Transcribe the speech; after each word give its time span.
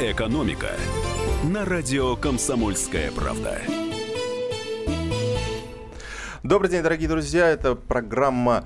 «Экономика» 0.00 0.78
на 1.44 1.66
радио 1.66 2.16
«Комсомольская 2.16 3.12
правда». 3.12 3.60
Добрый 6.50 6.68
день, 6.68 6.82
дорогие 6.82 7.08
друзья. 7.08 7.48
Это 7.48 7.76
программа 7.76 8.64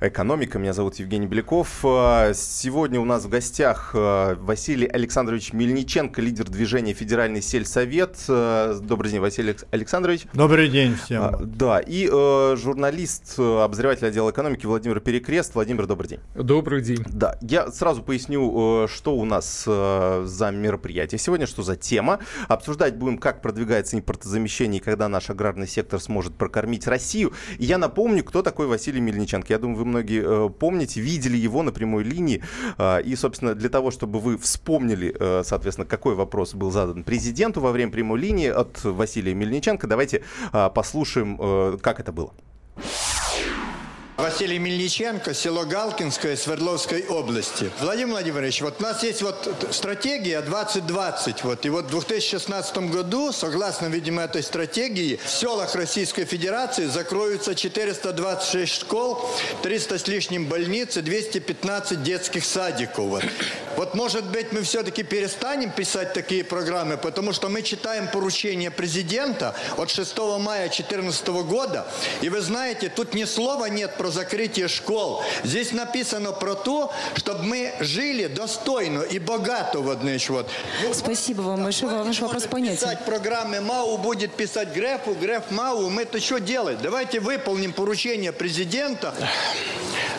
«Экономика». 0.00 0.58
Меня 0.58 0.72
зовут 0.72 0.94
Евгений 0.94 1.26
Беляков. 1.26 1.80
А, 1.84 2.32
сегодня 2.32 2.98
у 2.98 3.04
нас 3.04 3.26
в 3.26 3.28
гостях 3.28 3.90
а, 3.92 4.36
Василий 4.36 4.86
Александрович 4.86 5.52
Мельниченко, 5.52 6.22
лидер 6.22 6.48
движения 6.48 6.94
«Федеральный 6.94 7.42
сельсовет». 7.42 8.16
А, 8.30 8.78
добрый 8.80 9.10
день, 9.10 9.20
Василий 9.20 9.54
Александрович. 9.70 10.22
Добрый 10.32 10.70
день 10.70 10.96
всем. 10.96 11.36
Да, 11.42 11.78
и 11.78 12.08
журналист, 12.56 13.38
обозреватель 13.38 14.06
отдела 14.06 14.30
экономики 14.30 14.64
Владимир 14.64 15.00
Перекрест. 15.00 15.54
Владимир, 15.56 15.86
добрый 15.86 16.08
день. 16.08 16.20
Добрый 16.34 16.80
день. 16.80 17.04
Да, 17.06 17.36
я 17.42 17.70
сразу 17.70 18.02
поясню, 18.02 18.88
что 18.88 19.14
у 19.14 19.26
нас 19.26 19.64
за 19.64 20.50
мероприятие 20.54 21.18
сегодня, 21.18 21.46
что 21.46 21.62
за 21.62 21.76
тема. 21.76 22.18
Обсуждать 22.48 22.96
будем, 22.96 23.18
как 23.18 23.42
продвигается 23.42 23.98
импортозамещение 23.98 24.80
и 24.80 24.82
когда 24.82 25.06
наш 25.08 25.28
аграрный 25.28 25.68
сектор 25.68 26.00
сможет 26.00 26.34
прокормить 26.34 26.86
Россию 26.86 27.25
Россию. 27.26 27.58
И 27.58 27.64
я 27.64 27.78
напомню, 27.78 28.24
кто 28.24 28.42
такой 28.42 28.66
Василий 28.66 29.00
Мельниченко. 29.00 29.52
Я 29.52 29.58
думаю, 29.58 29.78
вы 29.78 29.84
многие 29.84 30.22
э, 30.46 30.50
помните, 30.50 31.00
видели 31.00 31.36
его 31.36 31.62
на 31.62 31.72
прямой 31.72 32.04
линии. 32.04 32.42
Э, 32.78 33.02
и, 33.02 33.16
собственно, 33.16 33.54
для 33.54 33.68
того, 33.68 33.90
чтобы 33.90 34.18
вы 34.18 34.38
вспомнили, 34.38 35.14
э, 35.18 35.42
соответственно, 35.44 35.86
какой 35.86 36.14
вопрос 36.14 36.54
был 36.54 36.70
задан 36.70 37.04
президенту 37.04 37.60
во 37.60 37.72
время 37.72 37.92
прямой 37.92 38.20
линии 38.20 38.48
от 38.48 38.84
Василия 38.84 39.34
Мельниченко, 39.34 39.86
давайте 39.86 40.22
э, 40.52 40.70
послушаем, 40.74 41.38
э, 41.40 41.78
как 41.80 42.00
это 42.00 42.12
было. 42.12 42.32
Василий 44.16 44.58
Мельниченко, 44.58 45.34
село 45.34 45.66
Галкинское 45.66 46.36
Свердловской 46.36 47.04
области. 47.06 47.70
Владимир 47.80 48.12
Владимирович, 48.12 48.62
вот 48.62 48.76
у 48.78 48.82
нас 48.82 49.02
есть 49.02 49.20
вот 49.20 49.68
стратегия 49.72 50.40
2020. 50.40 51.44
Вот, 51.44 51.66
и 51.66 51.68
вот 51.68 51.84
в 51.84 51.90
2016 51.90 52.78
году, 52.90 53.30
согласно, 53.32 53.88
видимо, 53.88 54.22
этой 54.22 54.42
стратегии, 54.42 55.20
в 55.22 55.28
селах 55.28 55.74
Российской 55.74 56.24
Федерации 56.24 56.86
закроются 56.86 57.54
426 57.54 58.72
школ, 58.80 59.20
300 59.62 59.98
с 59.98 60.06
лишним 60.06 60.46
больниц 60.46 60.96
и 60.96 61.02
215 61.02 62.02
детских 62.02 62.46
садиков. 62.46 63.04
Вот. 63.04 63.24
Вот, 63.76 63.94
может 63.94 64.24
быть, 64.30 64.50
мы 64.50 64.62
все-таки 64.62 65.02
перестанем 65.02 65.70
писать 65.70 66.14
такие 66.14 66.42
программы, 66.42 66.96
потому 66.96 67.34
что 67.34 67.50
мы 67.50 67.60
читаем 67.60 68.08
поручение 68.08 68.70
президента 68.70 69.54
от 69.76 69.90
6 69.90 70.16
мая 70.40 70.68
2014 70.68 71.28
года, 71.28 71.86
и 72.22 72.30
вы 72.30 72.40
знаете, 72.40 72.88
тут 72.88 73.12
ни 73.12 73.24
слова 73.24 73.66
нет 73.66 73.94
про 73.98 74.05
закрытие 74.10 74.68
школ. 74.68 75.22
Здесь 75.44 75.72
написано 75.72 76.32
про 76.32 76.54
то, 76.54 76.92
чтобы 77.14 77.42
мы 77.44 77.74
жили 77.80 78.26
достойно 78.26 79.02
и 79.02 79.18
богато. 79.18 79.80
Вот, 79.80 80.00
значит, 80.00 80.30
вот. 80.30 80.50
Спасибо 80.92 81.42
вам 81.42 81.64
большое, 81.64 82.02
ваш 82.02 82.20
вопрос 82.20 82.44
понятен. 82.44 82.76
писать 82.76 83.04
программы 83.04 83.60
МАУ, 83.60 83.98
будет 83.98 84.32
писать 84.34 84.74
Грефу, 84.74 85.14
Греф 85.14 85.50
МАУ. 85.50 85.90
Мы 85.90 86.02
это 86.02 86.20
что 86.20 86.38
делать? 86.38 86.80
Давайте 86.82 87.20
выполним 87.20 87.72
поручение 87.72 88.32
президента. 88.32 89.14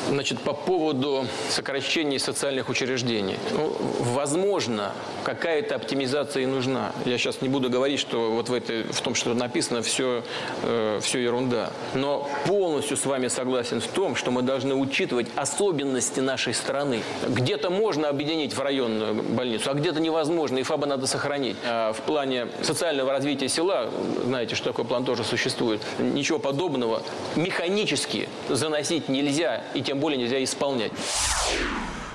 Значит, 0.09 0.39
по 0.39 0.53
поводу 0.53 1.27
сокращения 1.49 2.17
социальных 2.17 2.69
учреждений. 2.69 3.35
Ну, 3.51 3.75
возможно, 3.99 4.93
какая-то 5.23 5.75
оптимизация 5.75 6.43
и 6.43 6.45
нужна. 6.45 6.93
Я 7.05 7.17
сейчас 7.17 7.41
не 7.41 7.49
буду 7.49 7.69
говорить, 7.69 7.99
что 7.99 8.31
вот 8.31 8.47
в, 8.47 8.53
этой, 8.53 8.83
в 8.83 9.01
том, 9.01 9.15
что 9.15 9.33
написано, 9.33 9.81
все, 9.81 10.23
э, 10.63 10.99
все 11.01 11.19
ерунда. 11.19 11.71
Но 11.93 12.29
полностью 12.45 12.95
с 12.95 13.05
вами 13.05 13.27
согласен 13.27 13.81
в 13.81 13.87
том, 13.87 14.15
что 14.15 14.31
мы 14.31 14.43
должны 14.43 14.75
учитывать 14.75 15.27
особенности 15.35 16.21
нашей 16.21 16.53
страны. 16.53 17.01
Где-то 17.27 17.69
можно 17.69 18.07
объединить 18.07 18.53
в 18.53 18.61
районную 18.61 19.13
больницу, 19.13 19.69
а 19.69 19.73
где-то 19.73 19.99
невозможно, 19.99 20.57
и 20.57 20.63
ФАБа 20.63 20.87
надо 20.87 21.07
сохранить. 21.07 21.57
А 21.65 21.91
в 21.91 22.01
плане 22.01 22.47
социального 22.61 23.11
развития 23.11 23.49
села, 23.49 23.89
знаете, 24.23 24.55
что 24.55 24.69
такой 24.69 24.85
план 24.85 25.03
тоже 25.03 25.25
существует, 25.25 25.81
ничего 25.99 26.39
подобного 26.39 27.03
механически 27.35 28.29
заносить 28.47 29.09
нельзя, 29.09 29.63
и 29.73 29.81
тем 29.81 29.96
более 29.99 30.17
нельзя 30.17 30.43
исполнять. 30.43 30.91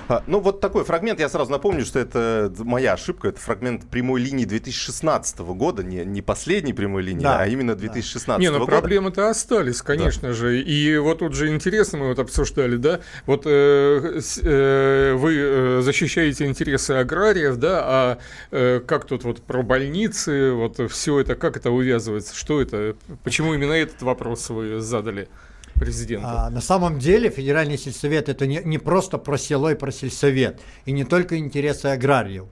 А, 0.09 0.23
ну, 0.27 0.39
вот 0.39 0.59
такой 0.59 0.83
фрагмент, 0.83 1.19
я 1.19 1.29
сразу 1.29 1.51
напомню, 1.51 1.85
что 1.85 1.99
это 1.99 2.51
моя 2.59 2.93
ошибка, 2.93 3.29
это 3.29 3.39
фрагмент 3.39 3.85
прямой 3.89 4.21
линии 4.21 4.45
2016 4.45 5.39
года, 5.39 5.83
не, 5.83 6.03
не 6.03 6.21
последней 6.21 6.73
прямой 6.73 7.03
линии, 7.03 7.23
да, 7.23 7.39
а 7.39 7.47
именно 7.47 7.75
2016 7.75 8.27
да. 8.27 8.37
Не, 8.37 8.51
ну 8.51 8.59
года. 8.59 8.71
проблемы-то 8.71 9.29
остались, 9.29 9.81
конечно 9.81 10.29
да. 10.29 10.33
же, 10.33 10.61
и 10.61 10.97
вот 10.97 11.19
тут 11.19 11.33
же 11.33 11.49
интересно, 11.49 11.99
мы 11.99 12.07
вот 12.09 12.19
обсуждали, 12.19 12.75
да, 12.75 12.99
вот 13.25 13.43
э, 13.45 14.19
э, 14.41 15.13
вы 15.13 15.35
э, 15.37 15.81
защищаете 15.81 16.45
интересы 16.45 16.91
аграриев, 16.91 17.57
да, 17.57 17.81
а 17.83 18.17
э, 18.51 18.81
как 18.85 19.05
тут 19.05 19.23
вот 19.23 19.41
про 19.41 19.63
больницы, 19.63 20.51
вот 20.51 20.79
все 20.91 21.19
это, 21.19 21.35
как 21.35 21.55
это 21.55 21.71
увязывается, 21.71 22.35
что 22.35 22.61
это, 22.61 22.95
почему 23.23 23.53
именно 23.53 23.73
этот 23.73 24.01
вопрос 24.01 24.49
вы 24.49 24.81
задали? 24.81 25.29
Президента? 25.73 26.45
А, 26.45 26.49
на 26.49 26.61
самом 26.61 26.99
деле 26.99 27.29
федеральный 27.29 27.77
сельсовет 27.77 28.29
это 28.29 28.47
не, 28.47 28.61
не 28.63 28.77
просто 28.77 29.17
про 29.17 29.37
село 29.37 29.71
и 29.71 29.75
про 29.75 29.91
сельсовет, 29.91 30.61
и 30.85 30.91
не 30.91 31.03
только 31.03 31.37
интересы 31.37 31.87
аграриев. 31.87 32.45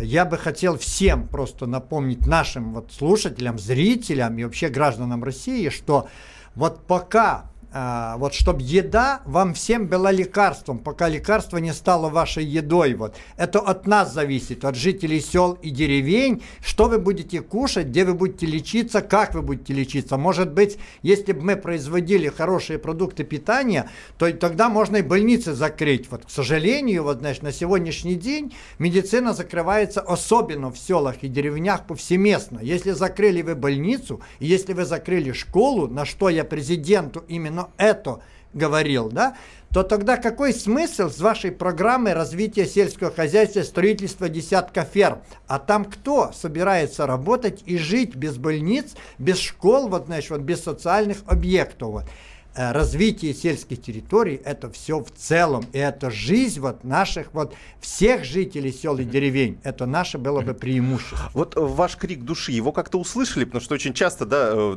Я 0.00 0.24
бы 0.24 0.36
хотел 0.36 0.78
всем 0.78 1.26
просто 1.26 1.66
напомнить 1.66 2.26
нашим 2.26 2.74
вот 2.74 2.92
слушателям, 2.92 3.58
зрителям 3.58 4.38
и 4.38 4.44
вообще 4.44 4.68
гражданам 4.68 5.24
России, 5.24 5.68
что 5.70 6.08
вот 6.54 6.86
пока 6.86 7.50
а, 7.78 8.16
вот 8.16 8.32
чтобы 8.32 8.62
еда 8.62 9.20
вам 9.26 9.52
всем 9.52 9.86
была 9.86 10.10
лекарством, 10.10 10.78
пока 10.78 11.10
лекарство 11.10 11.58
не 11.58 11.74
стало 11.74 12.08
вашей 12.08 12.42
едой. 12.42 12.94
Вот. 12.94 13.14
Это 13.36 13.58
от 13.58 13.86
нас 13.86 14.14
зависит, 14.14 14.64
от 14.64 14.76
жителей 14.76 15.20
сел 15.20 15.58
и 15.60 15.68
деревень, 15.68 16.42
что 16.64 16.88
вы 16.88 16.98
будете 16.98 17.42
кушать, 17.42 17.88
где 17.88 18.06
вы 18.06 18.14
будете 18.14 18.46
лечиться, 18.46 19.02
как 19.02 19.34
вы 19.34 19.42
будете 19.42 19.74
лечиться. 19.74 20.16
Может 20.16 20.54
быть, 20.54 20.78
если 21.02 21.32
бы 21.32 21.42
мы 21.42 21.56
производили 21.56 22.30
хорошие 22.30 22.78
продукты 22.78 23.24
питания, 23.24 23.90
то 24.16 24.32
тогда 24.32 24.70
можно 24.70 24.96
и 24.96 25.02
больницы 25.02 25.52
закрыть. 25.52 26.10
Вот, 26.10 26.24
к 26.24 26.30
сожалению, 26.30 27.02
вот, 27.02 27.18
значит, 27.18 27.42
на 27.42 27.52
сегодняшний 27.52 28.14
день 28.14 28.54
медицина 28.78 29.34
закрывается 29.34 30.00
особенно 30.00 30.70
в 30.70 30.78
селах 30.78 31.16
и 31.20 31.28
деревнях 31.28 31.86
повсеместно. 31.86 32.60
Если 32.62 32.92
закрыли 32.92 33.42
вы 33.42 33.54
больницу, 33.54 34.22
если 34.40 34.72
вы 34.72 34.86
закрыли 34.86 35.32
школу, 35.32 35.88
на 35.88 36.06
что 36.06 36.30
я 36.30 36.42
президенту 36.42 37.22
именно 37.28 37.65
это 37.76 38.20
говорил, 38.52 39.10
да, 39.10 39.36
то 39.72 39.82
тогда 39.82 40.16
какой 40.16 40.54
смысл 40.54 41.10
с 41.10 41.18
вашей 41.20 41.50
программой 41.52 42.14
развития 42.14 42.66
сельского 42.66 43.10
хозяйства, 43.10 43.62
строительства 43.62 44.28
десятка 44.28 44.84
ферм? 44.84 45.20
А 45.46 45.58
там 45.58 45.84
кто 45.84 46.32
собирается 46.32 47.06
работать 47.06 47.62
и 47.66 47.76
жить 47.76 48.14
без 48.14 48.36
больниц, 48.38 48.94
без 49.18 49.38
школ, 49.38 49.88
вот, 49.88 50.06
знаешь, 50.06 50.30
вот, 50.30 50.40
без 50.40 50.62
социальных 50.62 51.18
объектов? 51.26 51.90
Вот. 51.90 52.04
Э, 52.56 52.72
развитие 52.72 53.34
сельских 53.34 53.82
территорий, 53.82 54.40
это 54.42 54.70
все 54.70 55.00
в 55.00 55.10
целом, 55.10 55.66
и 55.74 55.78
это 55.78 56.10
жизнь 56.10 56.58
вот 56.60 56.84
наших 56.84 57.34
вот 57.34 57.54
всех 57.80 58.24
жителей 58.24 58.72
сел 58.72 58.96
и 58.96 59.04
деревень, 59.04 59.58
это 59.62 59.84
наше 59.84 60.16
было 60.16 60.40
бы 60.40 60.54
преимущество. 60.54 61.30
Вот 61.34 61.54
э, 61.54 61.60
ваш 61.60 61.96
крик 61.96 62.22
души, 62.22 62.52
его 62.52 62.72
как-то 62.72 62.98
услышали, 62.98 63.44
потому 63.44 63.60
что 63.60 63.74
очень 63.74 63.92
часто, 63.92 64.24
да, 64.24 64.52
э, 64.54 64.76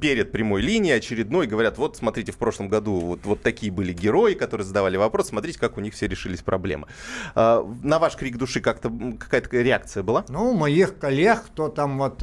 перед 0.00 0.30
прямой 0.30 0.62
линией 0.62 0.92
очередной 0.92 1.48
говорят, 1.48 1.78
вот 1.78 1.96
смотрите, 1.96 2.30
в 2.30 2.36
прошлом 2.36 2.68
году 2.68 3.00
вот, 3.00 3.24
вот 3.24 3.42
такие 3.42 3.72
были 3.72 3.92
герои, 3.92 4.34
которые 4.34 4.64
задавали 4.64 4.96
вопрос, 4.96 5.30
смотрите, 5.30 5.58
как 5.58 5.78
у 5.78 5.80
них 5.80 5.94
все 5.94 6.06
решились 6.06 6.42
проблемы. 6.42 6.86
А, 7.34 7.66
на 7.82 7.98
ваш 7.98 8.14
крик 8.14 8.36
души 8.36 8.60
как-то 8.60 8.88
какая-то 9.18 9.48
реакция 9.56 10.04
была? 10.04 10.24
Ну, 10.28 10.50
у 10.50 10.54
моих 10.54 10.96
коллег, 10.98 11.42
кто 11.46 11.68
там 11.68 11.98
вот 11.98 12.22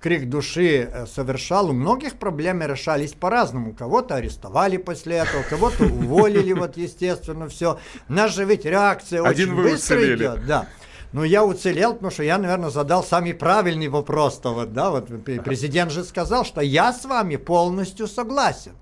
крик 0.00 0.30
души 0.30 1.06
совершал, 1.06 1.68
у 1.68 1.72
многих 1.74 2.14
проблемы 2.14 2.66
решались 2.66 3.12
по-разному, 3.12 3.74
кого-то 3.74 4.21
арестовали 4.22 4.76
после 4.76 5.16
этого, 5.16 5.42
кого-то 5.42 5.84
уволили, 5.84 6.52
вот 6.52 6.76
естественно, 6.76 7.48
все. 7.48 7.78
Нас 8.08 8.34
же 8.34 8.44
ведь 8.44 8.64
реакция 8.64 9.22
Один 9.22 9.52
очень 9.52 9.62
быстро 9.62 9.96
уцелели. 9.96 10.16
идет. 10.16 10.46
Да. 10.46 10.66
Ну, 11.12 11.24
я 11.24 11.44
уцелел, 11.44 11.92
потому 11.92 12.10
что 12.10 12.22
я, 12.22 12.38
наверное, 12.38 12.70
задал 12.70 13.04
самый 13.04 13.34
правильный 13.34 13.88
вопрос-то. 13.88 14.54
Вот, 14.54 14.72
да, 14.72 14.90
вот 14.90 15.08
президент 15.44 15.90
же 15.92 16.04
сказал, 16.04 16.44
что 16.44 16.62
я 16.62 16.92
с 16.92 17.04
вами 17.04 17.36
полностью 17.36 18.06
согласен. 18.06 18.72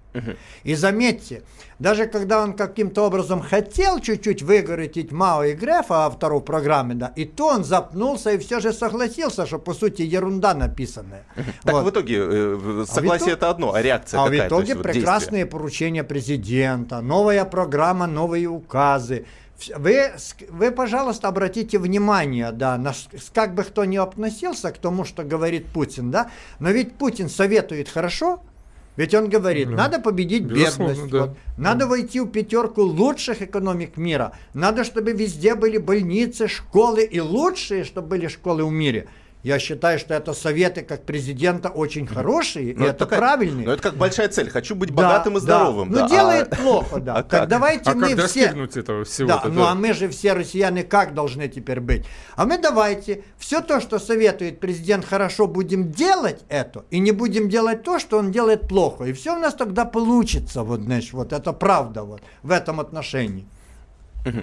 И 0.64 0.74
заметьте, 0.74 1.42
даже 1.78 2.06
когда 2.06 2.42
он 2.42 2.54
каким-то 2.54 3.06
образом 3.06 3.40
хотел 3.40 4.00
чуть-чуть 4.00 4.42
выгородить 4.42 5.12
Мао 5.12 5.44
и 5.44 5.54
Грефа, 5.54 6.06
автору 6.06 6.40
программы, 6.40 6.94
да, 6.94 7.12
и 7.16 7.24
то 7.24 7.48
он 7.48 7.64
запнулся 7.64 8.32
и 8.32 8.38
все 8.38 8.60
же 8.60 8.72
согласился, 8.72 9.46
что 9.46 9.58
по 9.58 9.74
сути 9.74 10.02
ерунда 10.02 10.54
написанная. 10.54 11.24
Так 11.62 11.74
вот. 11.74 11.84
в 11.84 11.90
итоге 11.90 12.18
э, 12.20 12.84
согласие 12.88 13.30
а 13.30 13.36
это 13.36 13.50
одно, 13.50 13.74
а 13.74 13.82
реакция 13.82 14.20
а 14.20 14.24
какая? 14.24 14.40
А 14.40 14.44
в 14.44 14.48
итоге 14.48 14.72
есть, 14.72 14.82
прекрасные 14.82 15.44
вот 15.44 15.52
поручения 15.52 16.04
президента, 16.04 17.00
новая 17.00 17.44
программа, 17.44 18.06
новые 18.06 18.46
указы. 18.46 19.26
Вы, 19.76 20.12
вы, 20.48 20.70
пожалуйста, 20.70 21.28
обратите 21.28 21.78
внимание, 21.78 22.50
да, 22.52 22.78
на, 22.78 22.94
как 23.34 23.54
бы 23.54 23.62
кто 23.62 23.84
ни 23.84 23.96
относился 23.96 24.70
к 24.72 24.78
тому, 24.78 25.04
что 25.04 25.22
говорит 25.22 25.66
Путин, 25.66 26.10
да, 26.10 26.30
но 26.58 26.70
ведь 26.70 26.94
Путин 26.94 27.28
советует 27.28 27.88
хорошо, 27.88 28.42
Ведь 29.00 29.14
он 29.14 29.30
говорит, 29.30 29.70
Да. 29.70 29.76
надо 29.76 29.98
победить 29.98 30.42
Безусловно, 30.42 30.92
бедность, 30.92 31.10
да. 31.10 31.20
вот. 31.20 31.36
надо 31.56 31.86
войти 31.86 32.20
в 32.20 32.26
пятерку 32.26 32.82
лучших 32.82 33.40
экономик 33.40 33.96
мира, 33.96 34.32
надо, 34.52 34.84
чтобы 34.84 35.12
везде 35.12 35.54
были 35.54 35.78
больницы, 35.78 36.48
школы 36.48 37.02
и 37.04 37.18
лучшие, 37.18 37.84
чтобы 37.84 38.08
были 38.08 38.26
школы 38.28 38.62
в 38.66 38.70
мире. 38.70 39.08
Я 39.42 39.58
считаю, 39.58 39.98
что 39.98 40.12
это 40.12 40.34
советы 40.34 40.82
как 40.82 41.04
президента 41.04 41.70
очень 41.70 42.06
хорошие, 42.06 42.74
Ну, 42.76 42.84
и 42.84 42.88
это 42.88 42.98
такая- 43.06 43.18
правильные. 43.20 43.66
Ну, 43.66 43.72
это 43.72 43.82
как 43.82 43.96
большая 43.96 44.28
цель. 44.28 44.50
Хочу 44.50 44.74
быть 44.74 44.90
Да, 44.90 44.96
богатым 44.96 45.32
и 45.32 45.36
да. 45.36 45.40
здоровым. 45.40 45.88
Ну, 45.88 45.94
да. 45.96 46.08
делает 46.08 46.52
А- 46.52 46.56
плохо, 46.56 47.00
да. 47.00 47.14
а 47.16 47.22
так 47.22 47.40
как? 47.40 47.48
давайте 47.48 47.90
А 47.90 47.94
мы 47.94 48.14
как 48.14 48.26
все... 48.26 48.44
этого 48.48 48.98
Да, 48.98 49.04
всего-то? 49.04 49.48
ну 49.48 49.64
а 49.64 49.74
мы 49.74 49.94
же 49.94 50.10
все 50.10 50.34
россияне 50.34 50.84
как 50.84 51.14
должны 51.14 51.48
теперь 51.48 51.80
быть? 51.80 52.04
А 52.36 52.44
мы 52.44 52.58
давайте 52.58 53.24
все 53.38 53.62
то, 53.62 53.80
что 53.80 53.98
советует 53.98 54.60
президент, 54.60 55.06
хорошо 55.06 55.46
будем 55.46 55.90
делать 55.90 56.44
это, 56.50 56.84
и 56.90 56.98
не 56.98 57.12
будем 57.12 57.48
делать 57.48 57.82
то, 57.82 57.98
что 57.98 58.18
он 58.18 58.32
делает 58.32 58.68
плохо. 58.68 59.04
И 59.04 59.14
все 59.14 59.34
у 59.34 59.38
нас 59.38 59.54
тогда 59.54 59.86
получится, 59.86 60.62
вот, 60.64 60.80
знаешь, 60.80 61.14
вот 61.14 61.32
это 61.32 61.54
правда 61.54 62.02
вот 62.02 62.20
в 62.42 62.50
этом 62.50 62.78
отношении. 62.78 63.46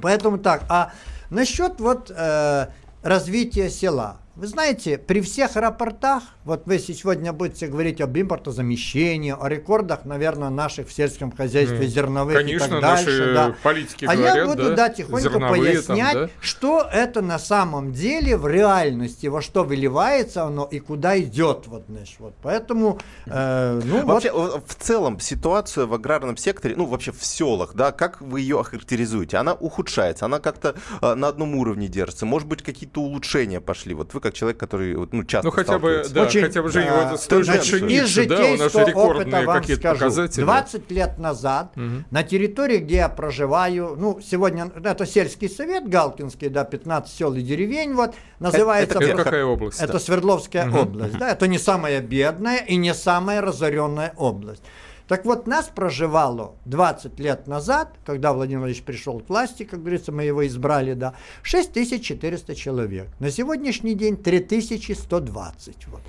Поэтому 0.02 0.40
так, 0.40 0.64
а 0.70 0.92
насчет 1.30 1.80
вот 1.80 2.10
э, 2.10 2.68
развития 3.04 3.70
села. 3.70 4.18
Вы 4.38 4.46
знаете, 4.46 5.00
при 5.00 5.22
всех 5.22 5.56
рапортах, 5.56 6.22
вот 6.48 6.66
вы 6.66 6.80
сегодня 6.80 7.34
будете 7.34 7.68
говорить 7.68 8.00
об 8.00 8.18
импортозамещении, 8.18 9.36
о 9.38 9.50
рекордах, 9.50 10.06
наверное, 10.06 10.50
наших 10.50 10.88
в 10.88 10.94
сельском 10.94 11.32
хозяйстве 11.32 11.86
зерновых 11.88 12.36
и 12.36 12.38
Конечно, 12.38 12.70
так 12.70 12.82
дальше. 12.82 13.06
наши 13.06 13.34
да. 13.34 13.56
политики 13.62 14.06
А 14.06 14.16
говорят, 14.16 14.36
я 14.36 14.46
буду, 14.46 14.64
да, 14.70 14.76
да, 14.76 14.90
тихонько 14.90 15.30
зерновые 15.30 15.82
там, 15.82 15.98
пояснять, 15.98 16.14
да. 16.14 16.30
что 16.40 16.88
это 16.90 17.22
на 17.22 17.38
самом 17.38 17.92
деле 17.92 18.38
в 18.38 18.48
реальности, 18.48 19.28
во 19.28 19.42
что 19.42 19.66
выливается 19.66 20.44
оно 20.44 20.64
и 20.72 20.80
куда 20.80 21.20
идет. 21.20 21.68
Вот, 21.68 21.84
знаешь, 21.90 22.16
вот. 22.20 22.34
Поэтому, 22.42 22.98
э, 23.26 23.82
ну 23.84 24.06
Вообще, 24.06 24.32
вот, 24.32 24.64
в 24.66 24.76
целом, 24.76 25.20
ситуацию 25.20 25.86
в 25.86 25.94
аграрном 25.94 26.38
секторе, 26.38 26.76
ну, 26.78 26.86
вообще 26.86 27.12
в 27.12 27.26
селах, 27.26 27.74
да, 27.74 27.92
как 27.92 28.22
вы 28.22 28.40
ее 28.40 28.62
охарактеризуете? 28.62 29.36
Она 29.36 29.54
ухудшается, 29.54 30.24
она 30.24 30.40
как-то 30.40 30.76
э, 31.02 31.14
на 31.14 31.28
одном 31.28 31.56
уровне 31.56 31.90
держится. 31.90 32.26
Может 32.26 32.48
быть, 32.48 32.64
какие-то 32.64 33.02
улучшения 33.02 33.60
пошли? 33.60 33.94
Вот 33.94 34.14
вы 34.14 34.22
как 34.22 34.34
человек, 34.34 34.58
который, 34.58 34.96
ну, 35.12 35.26
часто 35.26 35.48
Ну 35.48 35.52
хотя 35.52 35.78
бы, 35.78 36.06
да, 36.10 36.24
Очень, 36.24 36.37
хотя 36.42 36.62
бы, 36.62 36.70
Женя, 36.70 37.18
стоит 37.18 37.46
значит, 37.46 37.66
же 37.66 37.78
из 37.78 37.82
пшеницы, 38.12 38.26
да, 38.28 38.46
у 38.46 38.58
нас 38.58 38.74
же 38.74 38.86
рекордные 38.86 39.22
опыта 39.26 39.42
вам 39.48 39.62
какие-то 39.62 39.82
скажу. 39.82 39.96
показатели. 40.00 40.44
20 40.44 40.92
лет 40.92 41.18
назад 41.18 41.74
на 42.12 42.24
территории, 42.24 42.78
где 42.78 42.96
я 42.98 43.10
проживаю, 43.10 43.96
ну, 43.98 44.20
сегодня 44.22 44.72
это 44.84 45.06
сельский 45.06 45.50
совет 45.50 45.88
Галкинский, 45.90 46.50
да, 46.50 46.64
15 46.64 47.14
сел 47.14 47.34
и 47.34 47.42
деревень, 47.42 47.94
вот, 47.94 48.16
называется... 48.40 48.96
это 48.96 49.04
Это 49.04 49.14
где? 49.14 49.24
какая 49.24 49.46
область? 49.46 49.82
Это 49.82 50.00
Свердловская 50.00 50.66
Мгм. 50.66 50.78
область, 50.78 51.18
да, 51.18 51.30
это 51.32 51.48
не 51.48 51.58
самая 51.60 52.02
бедная 52.02 52.58
и 52.58 52.76
не 52.76 52.94
самая 52.94 53.42
разоренная 53.42 54.14
область. 54.18 54.64
Так 55.08 55.26
вот, 55.26 55.48
нас 55.48 55.72
проживало 55.74 56.56
20 56.66 57.20
лет 57.20 57.48
назад, 57.48 57.96
когда 58.06 58.34
Владимир 58.34 58.60
Владимирович 58.60 58.84
пришел 58.84 59.20
к 59.20 59.30
власти, 59.30 59.64
как 59.64 59.80
говорится, 59.80 60.12
мы 60.12 60.24
его 60.24 60.46
избрали, 60.46 60.94
да, 60.94 61.14
6400 61.44 62.56
человек. 62.56 63.08
На 63.20 63.32
сегодняшний 63.32 63.96
день 63.96 64.18
3120. 64.18 65.88
Вот. 65.88 66.02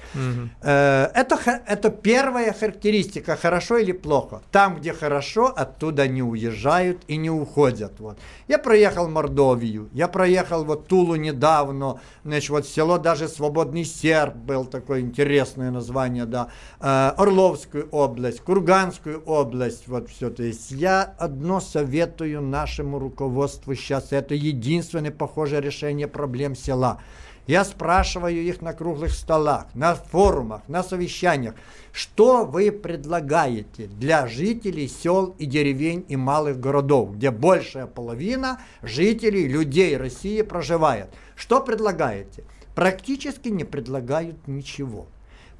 Э, 0.62 1.10
Это, 1.14 1.62
это 1.66 1.90
первая 1.90 2.52
характеристика, 2.52 3.36
хорошо 3.36 3.78
или 3.78 3.92
плохо. 3.92 4.42
Там, 4.50 4.76
где 4.76 4.92
хорошо, 4.92 5.52
оттуда 5.54 6.08
не 6.08 6.22
уезжают 6.22 6.98
и 7.08 7.16
не 7.16 7.30
уходят. 7.30 8.00
Вот. 8.00 8.18
Я 8.48 8.58
проехал 8.58 9.08
Мордовию, 9.08 9.88
я 9.92 10.08
проехал 10.08 10.64
вот 10.64 10.88
Тулу 10.88 11.16
недавно, 11.16 12.00
значит, 12.24 12.50
вот 12.50 12.66
село 12.66 12.98
даже 12.98 13.28
Свободный 13.28 13.84
Серб 13.84 14.34
был 14.34 14.64
такое 14.64 15.00
интересное 15.00 15.70
название, 15.70 16.26
да, 16.26 16.48
Э, 16.80 17.12
Орловскую 17.16 17.88
область, 17.90 18.40
Курганскую 18.88 19.22
область, 19.24 19.86
вот 19.86 20.08
все. 20.08 20.30
То 20.30 20.42
есть 20.42 20.70
я 20.70 21.02
одно 21.18 21.60
советую 21.60 22.40
нашему 22.40 22.98
руководству 22.98 23.74
сейчас, 23.74 24.12
это 24.12 24.34
единственное 24.34 25.10
похожее 25.10 25.60
решение 25.60 26.08
проблем 26.08 26.54
села. 26.54 26.98
Я 27.46 27.64
спрашиваю 27.64 28.42
их 28.42 28.62
на 28.62 28.72
круглых 28.72 29.10
столах, 29.12 29.66
на 29.74 29.94
форумах, 29.94 30.62
на 30.68 30.82
совещаниях, 30.82 31.54
что 31.92 32.46
вы 32.46 32.72
предлагаете 32.72 33.88
для 33.88 34.26
жителей 34.26 34.88
сел 34.88 35.34
и 35.38 35.44
деревень 35.44 36.04
и 36.08 36.16
малых 36.16 36.58
городов, 36.58 37.14
где 37.16 37.30
большая 37.30 37.86
половина 37.86 38.58
жителей, 38.80 39.48
людей 39.48 39.98
России 39.98 40.40
проживает. 40.40 41.10
Что 41.36 41.60
предлагаете? 41.60 42.44
Практически 42.74 43.50
не 43.50 43.64
предлагают 43.64 44.48
ничего. 44.48 45.08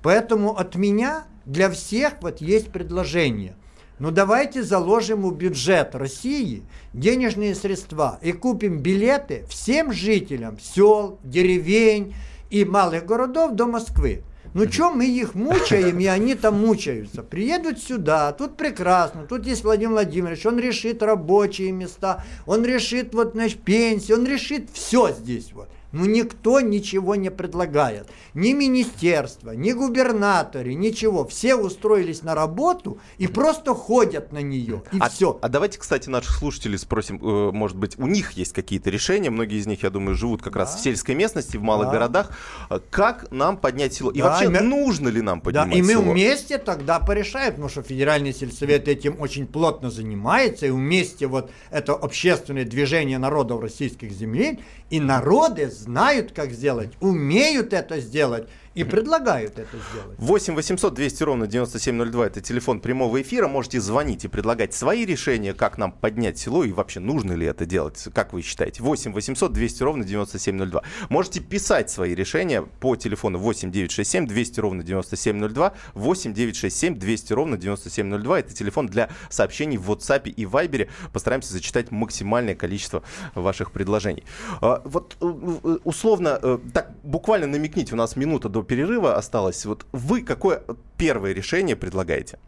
Поэтому 0.02 0.56
от 0.56 0.76
меня 0.76 1.24
для 1.48 1.70
всех 1.70 2.14
вот 2.20 2.40
есть 2.42 2.70
предложение. 2.70 3.56
Ну 3.98 4.10
давайте 4.10 4.62
заложим 4.62 5.22
в 5.22 5.34
бюджет 5.34 5.94
России 5.94 6.62
денежные 6.92 7.54
средства 7.54 8.18
и 8.22 8.32
купим 8.32 8.78
билеты 8.78 9.44
всем 9.48 9.92
жителям 9.92 10.58
сел, 10.60 11.18
деревень 11.24 12.14
и 12.50 12.64
малых 12.64 13.06
городов 13.06 13.54
до 13.54 13.66
Москвы. 13.66 14.22
Ну 14.54 14.70
что 14.70 14.90
мы 14.90 15.06
их 15.06 15.34
мучаем, 15.34 15.98
и 15.98 16.06
они 16.06 16.34
там 16.34 16.60
мучаются. 16.60 17.22
Приедут 17.22 17.78
сюда, 17.78 18.32
тут 18.32 18.56
прекрасно, 18.56 19.26
тут 19.26 19.46
есть 19.46 19.64
Владимир 19.64 19.92
Владимирович, 19.92 20.44
он 20.46 20.58
решит 20.58 21.02
рабочие 21.02 21.72
места, 21.72 22.24
он 22.46 22.64
решит 22.64 23.14
вот, 23.14 23.32
значит, 23.32 23.62
пенсии, 23.62 24.12
он 24.12 24.26
решит 24.26 24.68
все 24.72 25.12
здесь 25.12 25.52
вот. 25.52 25.68
Но 25.90 26.04
никто 26.04 26.60
ничего 26.60 27.14
не 27.14 27.30
предлагает. 27.30 28.08
Ни 28.34 28.52
министерство, 28.52 29.52
ни 29.52 29.72
губернаторы, 29.72 30.74
ничего. 30.74 31.26
Все 31.26 31.54
устроились 31.54 32.22
на 32.22 32.34
работу 32.34 32.98
и 33.16 33.26
просто 33.26 33.74
ходят 33.74 34.30
на 34.32 34.42
нее. 34.42 34.82
И 34.92 34.98
а, 35.00 35.08
все. 35.08 35.38
а 35.40 35.48
давайте, 35.48 35.78
кстати, 35.78 36.08
наших 36.10 36.36
слушателей 36.36 36.76
спросим, 36.78 37.16
э, 37.22 37.50
может 37.52 37.76
быть, 37.78 37.98
у 37.98 38.06
них 38.06 38.32
есть 38.32 38.52
какие-то 38.52 38.90
решения, 38.90 39.30
многие 39.30 39.58
из 39.58 39.66
них, 39.66 39.82
я 39.82 39.88
думаю, 39.90 40.14
живут 40.14 40.42
как 40.42 40.56
раз 40.56 40.76
в 40.76 40.80
сельской 40.82 41.14
местности, 41.14 41.56
в 41.56 41.62
малых 41.62 41.86
Да. 41.88 41.92
городах. 41.92 42.30
Э, 42.70 42.80
Как 42.90 43.30
нам 43.30 43.56
поднять 43.56 43.94
село? 43.94 44.10
И 44.10 44.18
Да, 44.20 44.28
вообще, 44.30 44.44
и 44.44 44.48
мы- 44.48 44.60
нужно 44.60 45.08
ли 45.08 45.22
нам 45.22 45.38
Да, 45.38 45.44
поднимать 45.44 45.76
и 45.76 45.82
мы 45.82 45.92
село? 45.92 46.12
вместе 46.12 46.58
тогда 46.58 47.00
порешаем, 47.00 47.52
потому 47.52 47.68
что 47.70 47.82
федеральный 47.82 48.34
сельсовет 48.34 48.88
этим 48.88 49.16
очень 49.20 49.46
плотно 49.46 49.90
занимается, 49.90 50.66
и 50.66 50.70
вместе 50.70 51.26
вот 51.26 51.50
это 51.70 51.94
общественное 51.94 52.64
движение 52.64 53.18
народов 53.18 53.62
российских 53.62 54.12
земель, 54.12 54.60
и 54.90 55.00
народы 55.00 55.70
знают, 55.70 56.32
как 56.32 56.52
сделать, 56.52 56.92
умеют 57.00 57.72
это 57.72 58.00
сделать 58.00 58.48
и 58.78 58.84
предлагают 58.84 59.58
это 59.58 59.76
сделать. 59.90 60.18
8 60.18 60.54
800 60.54 60.94
200 60.94 61.22
ровно 61.24 61.46
9702 61.48 62.26
это 62.26 62.40
телефон 62.40 62.78
прямого 62.80 63.20
эфира. 63.20 63.48
Можете 63.48 63.80
звонить 63.80 64.24
и 64.24 64.28
предлагать 64.28 64.72
свои 64.72 65.04
решения, 65.04 65.52
как 65.52 65.78
нам 65.78 65.90
поднять 65.90 66.38
село 66.38 66.62
и 66.62 66.70
вообще 66.70 67.00
нужно 67.00 67.32
ли 67.32 67.44
это 67.44 67.66
делать, 67.66 68.06
как 68.14 68.32
вы 68.32 68.42
считаете. 68.42 68.84
8 68.84 69.12
800 69.12 69.52
200 69.52 69.82
ровно 69.82 70.04
9702. 70.04 70.82
Можете 71.08 71.40
писать 71.40 71.90
свои 71.90 72.14
решения 72.14 72.62
по 72.62 72.94
телефону 72.94 73.38
8 73.38 73.72
967 73.72 74.28
200 74.28 74.60
ровно 74.60 74.82
9702. 74.84 75.72
8 75.94 76.32
967 76.34 76.98
200 76.98 77.32
ровно 77.32 77.56
9702. 77.56 78.38
Это 78.38 78.54
телефон 78.54 78.86
для 78.86 79.08
сообщений 79.28 79.76
в 79.76 79.90
WhatsApp 79.90 80.28
и 80.28 80.44
Viber. 80.44 80.88
Постараемся 81.12 81.52
зачитать 81.52 81.90
максимальное 81.90 82.54
количество 82.54 83.02
ваших 83.34 83.72
предложений. 83.72 84.22
А, 84.60 84.82
Вот 84.84 85.16
э, 85.20 85.26
э, 85.64 85.78
условно, 85.82 86.38
э, 86.40 86.58
так 86.72 86.92
буквально 87.02 87.48
намекните, 87.48 87.94
у 87.94 87.96
нас 87.96 88.14
минута 88.14 88.48
до 88.48 88.67
перерыва 88.68 89.16
осталось. 89.16 89.66
Вот 89.66 89.86
вы 89.92 90.22
какое 90.22 90.62
первое 90.96 91.32
решение 91.32 91.74
предлагаете? 91.74 92.38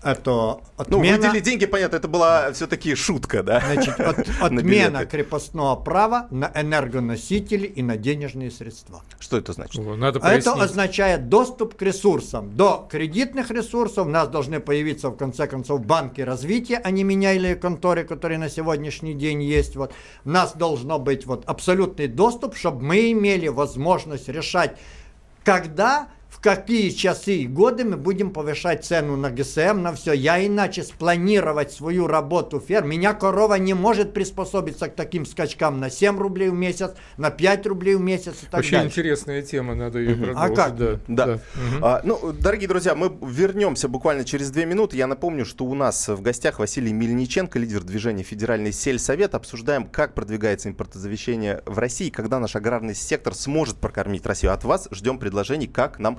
Это 0.00 0.30
Ну, 0.30 0.60
отмена, 0.76 1.16
выделили 1.16 1.40
деньги, 1.40 1.66
понятно, 1.66 1.96
это 1.96 2.06
была 2.06 2.52
все-таки 2.52 2.94
шутка, 2.94 3.42
да? 3.42 3.60
значит, 3.60 3.98
от- 3.98 4.28
На 4.40 4.46
отмена 4.46 5.06
крепостного 5.06 5.74
права 5.74 6.28
на 6.30 6.52
энергоносители 6.54 7.66
и 7.66 7.82
на 7.82 7.96
денежные 7.96 8.52
средства. 8.52 9.02
Что 9.18 9.38
это 9.38 9.52
значит? 9.54 9.84
О, 9.84 9.96
Надо 9.96 10.20
А 10.22 10.32
это 10.34 10.50
пояснить. 10.52 10.70
означает 10.70 11.28
доступ 11.28 11.74
к 11.74 11.82
ресурсам. 11.82 12.54
До 12.56 12.86
кредитных 12.88 13.50
ресурсов 13.50 14.06
у 14.06 14.10
нас 14.10 14.28
должны 14.28 14.60
появиться, 14.60 15.08
в 15.10 15.16
конце 15.16 15.48
концов, 15.48 15.84
банки 15.84 16.20
развития, 16.20 16.80
а 16.84 16.92
не 16.92 17.02
меняйлые 17.02 17.56
конторы, 17.56 18.04
которые 18.04 18.38
на 18.38 18.48
сегодняшний 18.48 19.14
день 19.14 19.42
есть. 19.42 19.74
Вот. 19.74 19.92
У 20.24 20.30
нас 20.30 20.52
должно 20.54 21.00
быть 21.00 21.26
вот 21.26 21.42
абсолютный 21.46 22.06
доступ, 22.06 22.56
чтобы 22.56 22.84
мы 22.84 23.10
имели 23.10 23.48
возможность 23.48 24.28
решать, 24.28 24.76
когда, 25.42 26.08
в 26.38 26.40
какие 26.40 26.90
часы 26.90 27.38
и 27.38 27.46
годы 27.48 27.84
мы 27.84 27.96
будем 27.96 28.30
повышать 28.30 28.84
цену 28.84 29.16
на 29.16 29.28
ГСМ, 29.28 29.82
на 29.82 29.92
все. 29.92 30.12
Я 30.12 30.46
иначе 30.46 30.84
спланировать 30.84 31.72
свою 31.72 32.06
работу 32.06 32.60
ферм. 32.60 32.90
Меня 32.90 33.12
корова 33.12 33.56
не 33.56 33.74
может 33.74 34.14
приспособиться 34.14 34.86
к 34.86 34.94
таким 34.94 35.26
скачкам 35.26 35.80
на 35.80 35.90
7 35.90 36.16
рублей 36.16 36.50
в 36.50 36.54
месяц, 36.54 36.92
на 37.16 37.30
5 37.30 37.66
рублей 37.66 37.96
в 37.96 38.02
месяц 38.02 38.34
и 38.42 38.44
так 38.44 38.52
Вообще 38.52 38.76
дальше. 38.76 38.86
интересная 38.86 39.42
тема, 39.42 39.74
надо 39.74 39.98
ее 39.98 40.14
продолжить. 40.14 40.54
как? 40.54 40.76
Да. 40.76 41.00
Да. 41.08 41.26
Мгм. 41.26 41.84
А, 41.84 42.02
ну, 42.04 42.32
дорогие 42.32 42.68
друзья, 42.68 42.94
мы 42.94 43.12
вернемся 43.20 43.88
буквально 43.88 44.24
через 44.24 44.52
две 44.52 44.64
минуты. 44.64 44.96
Я 44.96 45.08
напомню, 45.08 45.44
что 45.44 45.64
у 45.64 45.74
нас 45.74 46.06
в 46.06 46.22
гостях 46.22 46.60
Василий 46.60 46.92
Мельниченко, 46.92 47.58
лидер 47.58 47.82
движения 47.82 48.22
Федеральный 48.22 48.70
сельсовет. 48.70 49.34
Обсуждаем, 49.34 49.88
как 49.88 50.14
продвигается 50.14 50.68
импортозавещение 50.68 51.62
в 51.66 51.80
России, 51.80 52.10
когда 52.10 52.38
наш 52.38 52.54
аграрный 52.54 52.94
сектор 52.94 53.34
сможет 53.34 53.78
прокормить 53.78 54.24
Россию. 54.24 54.52
От 54.52 54.62
вас 54.62 54.86
ждем 54.92 55.18
предложений, 55.18 55.66
как 55.66 55.98
нам 55.98 56.18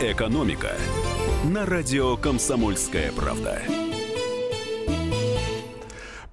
«Экономика» 0.00 0.76
на 1.44 1.64
радио 1.64 2.18
«Комсомольская 2.18 3.12
правда». 3.12 3.62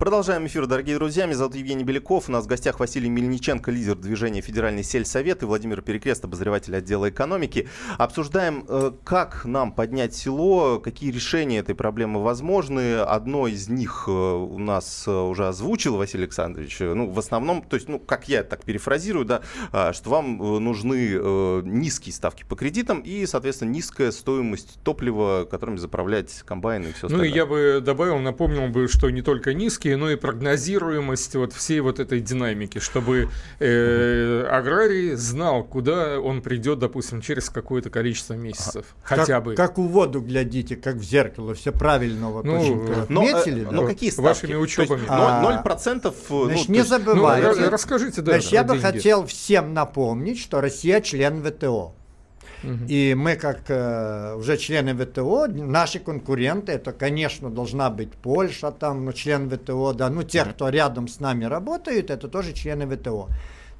Продолжаем 0.03 0.45
эфир, 0.47 0.65
дорогие 0.65 0.97
друзья. 0.97 1.27
Меня 1.27 1.37
зовут 1.37 1.55
Евгений 1.55 1.85
Беляков. 1.85 2.27
У 2.27 2.31
нас 2.33 2.43
в 2.43 2.47
гостях 2.47 2.81
Василий 2.81 3.07
Мельниченко, 3.07 3.71
лидер 3.71 3.95
движения 3.95 4.41
Федеральный 4.41 4.83
сельсовет, 4.83 5.43
и 5.43 5.45
Владимир 5.45 5.81
Перекрест, 5.81 6.25
обозреватель 6.25 6.75
отдела 6.75 7.09
экономики. 7.09 7.69
Обсуждаем, 7.97 8.65
э, 8.67 8.91
как 9.05 9.45
нам 9.45 9.71
поднять 9.71 10.13
село, 10.13 10.79
какие 10.79 11.09
решения 11.09 11.59
этой 11.59 11.73
проблемы 11.73 12.21
возможны. 12.21 12.97
Одно 12.97 13.47
из 13.47 13.69
них 13.69 14.03
э, 14.09 14.11
у 14.11 14.59
нас 14.59 15.05
э, 15.07 15.09
уже 15.09 15.47
озвучил 15.47 15.95
Василий 15.95 16.23
Александрович. 16.23 16.79
Ну, 16.81 17.09
в 17.09 17.17
основном, 17.17 17.61
то 17.61 17.77
есть, 17.77 17.87
ну, 17.87 17.97
как 17.97 18.27
я 18.27 18.43
так 18.43 18.65
перефразирую, 18.65 19.23
да, 19.23 19.41
что 19.93 20.09
вам 20.09 20.35
нужны 20.37 21.63
низкие 21.63 22.11
ставки 22.11 22.43
по 22.43 22.57
кредитам 22.57 22.99
и, 22.99 23.25
соответственно, 23.25 23.69
низкая 23.69 24.11
стоимость 24.11 24.81
топлива, 24.83 25.47
которыми 25.49 25.77
заправлять 25.77 26.43
комбайны 26.45 26.87
и 26.87 26.91
все 26.91 27.07
остальное. 27.07 27.29
Ну, 27.29 27.33
и 27.33 27.33
я 27.33 27.45
бы 27.45 27.81
добавил, 27.81 28.19
напомнил 28.19 28.67
бы, 28.67 28.89
что 28.89 29.09
не 29.09 29.21
только 29.21 29.53
низкие, 29.53 29.92
но 29.95 30.09
и 30.09 30.15
прогнозируемость 30.15 31.35
вот 31.35 31.53
всей 31.53 31.79
вот 31.79 31.99
этой 31.99 32.19
динамики, 32.19 32.79
чтобы 32.79 33.29
э, 33.59 34.47
аграрий 34.49 35.15
знал, 35.15 35.63
куда 35.63 36.19
он 36.19 36.41
придет, 36.41 36.79
допустим, 36.79 37.21
через 37.21 37.49
какое-то 37.49 37.89
количество 37.89 38.33
месяцев, 38.33 38.85
хотя 39.03 39.25
как, 39.25 39.43
бы. 39.43 39.55
Как 39.55 39.77
у 39.77 39.83
воду 39.87 40.21
глядите, 40.21 40.75
как 40.75 40.95
в 40.95 41.03
зеркало, 41.03 41.53
все 41.53 41.71
правильно 41.71 42.29
вот 42.29 42.45
Ну, 42.45 42.59
очень 42.59 42.81
Но, 43.09 43.21
отметили. 43.21 43.61
э, 43.61 43.65
да? 43.65 43.71
но 43.71 43.85
какие 43.87 44.09
ставки? 44.09 44.27
Вашими 44.27 44.55
учебами. 44.55 44.87
То 44.87 44.95
есть, 44.95 45.09
А, 45.09 45.63
0%, 45.65 46.13
ну, 46.29 46.45
Значит, 46.45 46.69
не 46.69 46.79
Ну, 46.79 46.85
забывайте. 46.85 47.47
ра- 47.61 47.69
расскажите, 47.69 48.21
да, 48.21 48.33
Значит, 48.33 48.51
я 48.51 48.63
бы 48.63 48.73
деньги. 48.73 48.81
хотел 48.85 49.25
всем 49.25 49.73
напомнить, 49.73 50.39
что 50.39 50.61
Россия 50.61 51.01
член 51.01 51.43
ВТО. 51.43 51.95
И 52.87 53.13
мы, 53.17 53.35
как 53.35 53.69
э, 53.69 54.35
уже 54.35 54.57
члены 54.57 54.95
ВТО, 54.95 55.47
наши 55.47 55.99
конкуренты, 55.99 56.71
это, 56.71 56.93
конечно, 56.93 57.49
должна 57.49 57.89
быть 57.89 58.11
Польша, 58.13 58.71
там, 58.71 59.05
ну, 59.05 59.13
член 59.13 59.49
ВТО, 59.49 59.93
да, 59.93 60.09
ну, 60.09 60.23
те, 60.23 60.45
кто 60.45 60.69
рядом 60.69 61.07
с 61.07 61.19
нами 61.19 61.45
работают, 61.45 62.09
это 62.09 62.27
тоже 62.27 62.53
члены 62.53 62.87
ВТО. 62.87 63.27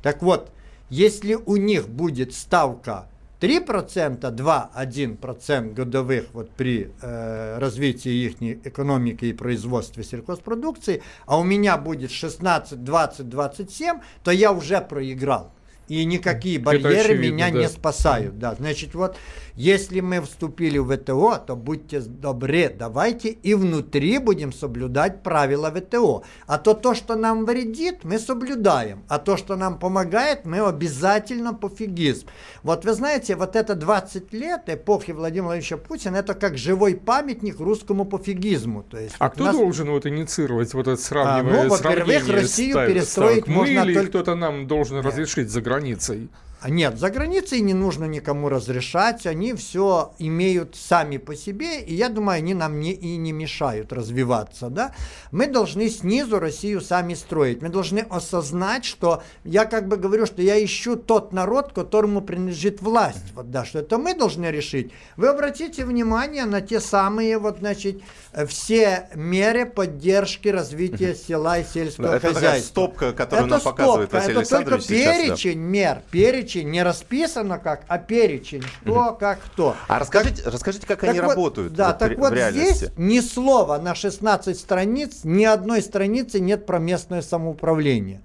Так 0.02 0.22
вот, 0.22 0.52
если 0.90 1.36
у 1.36 1.56
них 1.56 1.88
будет 1.88 2.34
ставка 2.34 3.08
3%, 3.44 4.20
2-1% 4.20 5.74
годовых 5.74 6.26
вот 6.34 6.50
при 6.52 6.92
э, 7.02 7.58
развитии 7.60 8.26
их 8.26 8.42
экономики 8.66 9.26
и 9.26 9.34
производстве 9.34 10.04
сельхозпродукции, 10.04 11.02
а 11.26 11.38
у 11.40 11.44
меня 11.44 11.78
будет 11.78 12.12
16, 12.12 12.84
20, 12.84 13.30
27, 13.30 14.00
то 14.24 14.32
я 14.32 14.54
уже 14.54 14.80
проиграл. 14.80 15.52
И 15.88 16.06
никакие 16.06 16.60
барьеры 16.60 17.00
очевидно, 17.00 17.36
меня 17.36 17.52
да. 17.52 17.60
не 17.60 17.68
спасают. 17.68 18.40
Да. 18.40 18.56
Значит, 18.56 18.96
вот, 18.96 19.18
если 19.56 20.00
мы 20.00 20.22
вступили 20.22 20.78
в 20.78 20.96
ВТО, 20.96 21.38
то 21.46 21.56
будьте 21.56 22.00
добры, 22.00 22.74
давайте 22.74 23.30
и 23.30 23.54
внутри 23.54 24.18
будем 24.18 24.54
соблюдать 24.54 25.24
правила 25.24 25.70
ВТО. 25.72 26.24
А 26.48 26.58
то 26.58 26.74
то, 26.74 26.96
что 26.96 27.16
нам 27.16 27.46
вредит, 27.46 28.04
мы 28.04 28.18
соблюдаем. 28.18 29.04
А 29.10 29.20
то, 29.20 29.38
что 29.38 29.56
нам 29.56 29.78
помогает, 29.78 30.46
мы 30.46 30.60
обязательно 30.60 31.54
пофигизм. 31.54 32.28
Вот 32.64 32.86
вы 32.86 32.94
знаете, 32.94 33.36
вот 33.36 33.56
это 33.56 33.76
20 33.76 34.34
лет 34.34 34.62
эпохи 34.68 35.12
Владимира 35.12 35.48
Владимировича 35.48 35.78
Путина, 35.78 36.18
это 36.18 36.34
как 36.34 36.58
живой 36.58 36.96
памятник 36.96 37.60
русскому 37.60 38.06
пофигизму. 38.06 38.84
То 38.84 38.98
есть 38.98 39.16
А 39.20 39.30
кто 39.30 39.46
нас- 39.46 39.56
должен 39.56 39.90
вот 39.92 40.06
инициировать 40.06 40.74
вот 40.74 40.88
это 40.88 41.02
сравнивание? 41.02 41.64
ну, 41.64 41.70
во-первых, 41.70 42.28
Россию 42.30 42.72
ставить 42.72 42.94
перестроить 42.94 43.44
ставок? 43.44 43.48
Мы 43.48 43.54
можно 43.56 43.80
или 43.86 43.94
только- 43.94 44.10
кто-то 44.10 44.36
нам 44.36 44.68
должен 44.68 45.00
разрешить 45.00 45.50
за 45.50 45.62
границей? 45.74 46.30
А 46.64 46.70
Нет, 46.70 46.98
за 46.98 47.10
границей 47.10 47.60
не 47.60 47.74
нужно 47.74 48.06
никому 48.06 48.48
разрешать, 48.48 49.26
они 49.26 49.54
все 49.54 50.14
имеют 50.18 50.78
сами 50.78 51.18
по 51.18 51.36
себе, 51.36 51.82
и 51.82 51.94
я 51.94 52.08
думаю, 52.08 52.38
они 52.38 52.54
нам 52.54 52.80
не, 52.80 52.94
и 52.94 53.18
не 53.18 53.34
мешают 53.34 53.92
развиваться. 53.92 54.70
Да? 54.70 54.96
Мы 55.32 55.48
должны 55.48 55.90
снизу 55.90 56.40
Россию 56.40 56.80
сами 56.80 57.16
строить, 57.16 57.62
мы 57.62 57.68
должны 57.68 58.00
осознать, 58.00 58.86
что 58.86 59.24
я 59.44 59.66
как 59.66 59.90
бы 59.90 59.98
говорю, 59.98 60.26
что 60.26 60.42
я 60.42 60.64
ищу 60.64 60.96
тот 60.96 61.34
народ, 61.34 61.74
которому 61.74 62.22
принадлежит 62.22 62.82
власть, 62.82 63.34
вот, 63.36 63.52
да, 63.52 63.66
что 63.66 63.80
это 63.80 63.98
мы 63.98 64.14
должны 64.14 64.46
решить. 64.46 64.94
Вы 65.18 65.28
обратите 65.28 65.84
внимание 65.84 66.46
на 66.46 66.62
те 66.62 66.80
самые, 66.80 67.40
вот, 67.40 67.58
значит, 67.60 68.02
все 68.48 69.10
меры 69.16 69.66
поддержки 69.66 70.48
развития 70.48 71.14
села 71.14 71.60
и 71.60 71.66
сельского 71.66 72.06
Это 72.06 72.16
такая 72.22 72.34
хозяйства. 72.36 72.70
стопка, 72.70 73.12
которую 73.12 73.48
Это 73.48 73.56
нам 73.56 73.62
показывает 73.62 74.10
стопка, 74.10 74.16
Василий 74.16 74.40
это 74.40 74.50
только 74.50 74.76
Александрович 74.76 74.84
сейчас, 74.86 75.18
да. 75.18 75.26
перечень 75.26 75.60
мер, 75.60 76.02
перечень 76.10 76.53
не 76.62 76.84
расписано 76.84 77.58
как, 77.58 77.84
а 77.88 77.98
перечень, 77.98 78.64
что, 78.82 79.14
как, 79.20 79.40
кто. 79.42 79.76
А 79.88 80.00
расскажите, 80.00 80.44
расскажите, 80.46 80.86
как 80.86 81.04
они 81.04 81.14
Так 81.14 81.24
вот, 81.24 81.30
работают 81.32 81.74
Да, 81.74 81.88
вот 81.88 81.98
так 81.98 82.12
в, 82.14 82.18
вот 82.20 82.32
в 82.32 82.34
реальности. 82.36 82.74
здесь 82.76 82.90
ни 82.98 83.20
слова 83.20 83.78
на 83.80 83.96
16 83.96 84.58
страниц, 84.58 85.22
ни 85.24 85.46
одной 85.46 85.82
страницы 85.82 86.40
нет 86.40 86.66
про 86.66 86.80
местное 86.80 87.22
самоуправление. 87.22 88.22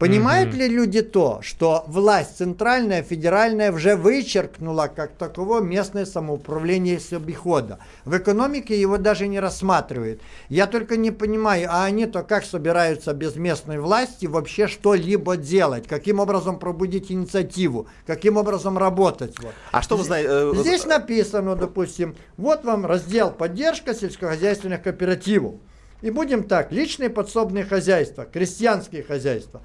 Понимают 0.00 0.54
ли 0.54 0.66
люди 0.66 1.02
то, 1.02 1.40
что 1.42 1.84
власть 1.86 2.38
центральная, 2.38 3.02
федеральная 3.02 3.70
уже 3.70 3.96
вычеркнула 3.96 4.90
как 4.94 5.10
таково 5.12 5.60
местное 5.60 6.06
самоуправление 6.06 6.98
с 6.98 7.12
обихода? 7.12 7.78
В 8.06 8.16
экономике 8.16 8.80
его 8.80 8.96
даже 8.96 9.28
не 9.28 9.38
рассматривают. 9.38 10.22
Я 10.48 10.66
только 10.66 10.96
не 10.96 11.10
понимаю, 11.10 11.68
а 11.70 11.84
они-то 11.84 12.22
как 12.22 12.46
собираются 12.46 13.12
без 13.12 13.36
местной 13.36 13.78
власти 13.78 14.24
вообще 14.24 14.68
что-либо 14.68 15.36
делать? 15.36 15.86
Каким 15.86 16.18
образом 16.18 16.58
пробудить 16.58 17.12
инициативу? 17.12 17.86
Каким 18.06 18.38
образом 18.38 18.78
работать? 18.78 19.38
Вот. 19.38 19.52
А 19.70 19.82
что 19.82 19.98
вы 19.98 20.04
знаете? 20.04 20.30
э, 20.32 20.52
Здесь 20.56 20.86
написано, 20.86 21.56
допустим, 21.56 22.16
вот 22.38 22.64
вам 22.64 22.86
раздел 22.86 23.30
поддержка 23.30 23.92
сельскохозяйственных 23.94 24.82
кооперативов. 24.82 25.56
И 26.00 26.10
будем 26.10 26.44
так, 26.44 26.72
личные 26.72 27.10
подсобные 27.10 27.66
хозяйства, 27.66 28.24
крестьянские 28.24 29.02
хозяйства. 29.02 29.60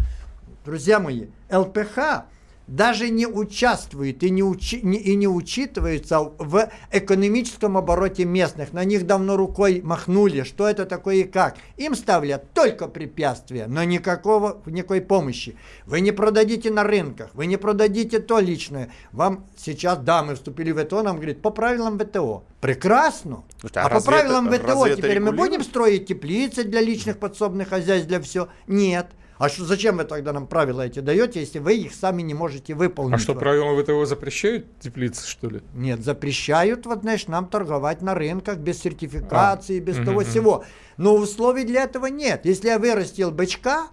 Друзья 0.65 0.99
мои, 0.99 1.25
ЛПХ 1.51 2.23
даже 2.67 3.09
не 3.11 3.27
участвует 3.27 4.23
и 4.23 4.31
не, 4.31 4.41
учи- 4.41 4.81
не- 4.81 4.97
и 4.97 5.15
не 5.15 5.27
учитывается 5.27 6.19
в 6.21 6.67
экономическом 6.91 7.77
обороте 7.77 8.25
местных. 8.25 8.73
На 8.73 8.83
них 8.83 9.05
давно 9.05 9.37
рукой 9.37 9.81
махнули, 9.83 10.41
что 10.41 10.67
это 10.67 10.87
такое 10.87 11.17
и 11.17 11.23
как. 11.25 11.57
Им 11.77 11.93
ставят 11.93 12.51
только 12.55 12.87
препятствия, 12.87 13.67
но 13.67 13.83
никакого, 13.83 14.63
никакой 14.65 15.01
помощи. 15.01 15.55
Вы 15.85 16.01
не 16.01 16.11
продадите 16.11 16.71
на 16.71 16.81
рынках, 16.81 17.29
вы 17.35 17.45
не 17.45 17.57
продадите 17.57 18.17
то 18.17 18.39
личное. 18.39 18.89
Вам 19.11 19.45
сейчас, 19.55 19.99
да, 19.99 20.23
мы 20.23 20.33
вступили 20.33 20.71
в 20.71 20.83
ВТО, 20.83 21.03
нам 21.03 21.17
говорит, 21.17 21.43
по 21.43 21.51
правилам 21.51 21.99
ВТО. 21.99 22.45
Прекрасно. 22.61 23.43
Слушайте, 23.59 23.79
а 23.81 23.85
а 23.85 23.89
по 23.89 24.01
правилам 24.01 24.49
это- 24.49 24.63
ВТО 24.73 24.89
теперь 24.95 25.19
мы 25.19 25.33
будем 25.33 25.61
строить 25.63 26.07
теплицы 26.07 26.63
для 26.63 26.81
личных 26.81 27.19
подсобных 27.19 27.69
хозяйств, 27.69 28.07
для 28.07 28.19
всего? 28.21 28.47
Нет. 28.65 29.05
А 29.37 29.49
что, 29.49 29.65
зачем 29.65 29.97
вы 29.97 30.05
тогда 30.05 30.31
нам 30.31 30.47
правила 30.47 30.83
эти 30.83 30.99
даете, 30.99 31.41
если 31.41 31.59
вы 31.59 31.75
их 31.75 31.93
сами 31.93 32.21
не 32.21 32.33
можете 32.33 32.73
выполнить? 32.73 33.15
А 33.15 33.17
что, 33.17 33.35
правила 33.35 33.81
ВТО 33.81 34.05
запрещают 34.05 34.79
теплицы, 34.79 35.27
что 35.27 35.49
ли? 35.49 35.61
Нет, 35.73 36.03
запрещают, 36.03 36.85
вот, 36.85 37.01
знаешь, 37.01 37.27
нам 37.27 37.47
торговать 37.47 38.01
на 38.01 38.15
рынках 38.15 38.57
без 38.57 38.81
сертификации, 38.81 39.79
без 39.79 39.97
мгм, 39.97 40.05
того 40.05 40.19
мгм. 40.21 40.29
всего. 40.29 40.65
Но 40.97 41.15
условий 41.15 41.65
для 41.65 41.83
этого 41.83 42.05
нет. 42.05 42.45
Если 42.45 42.67
я 42.67 42.79
вырастил 42.79 43.31
бычка, 43.31 43.87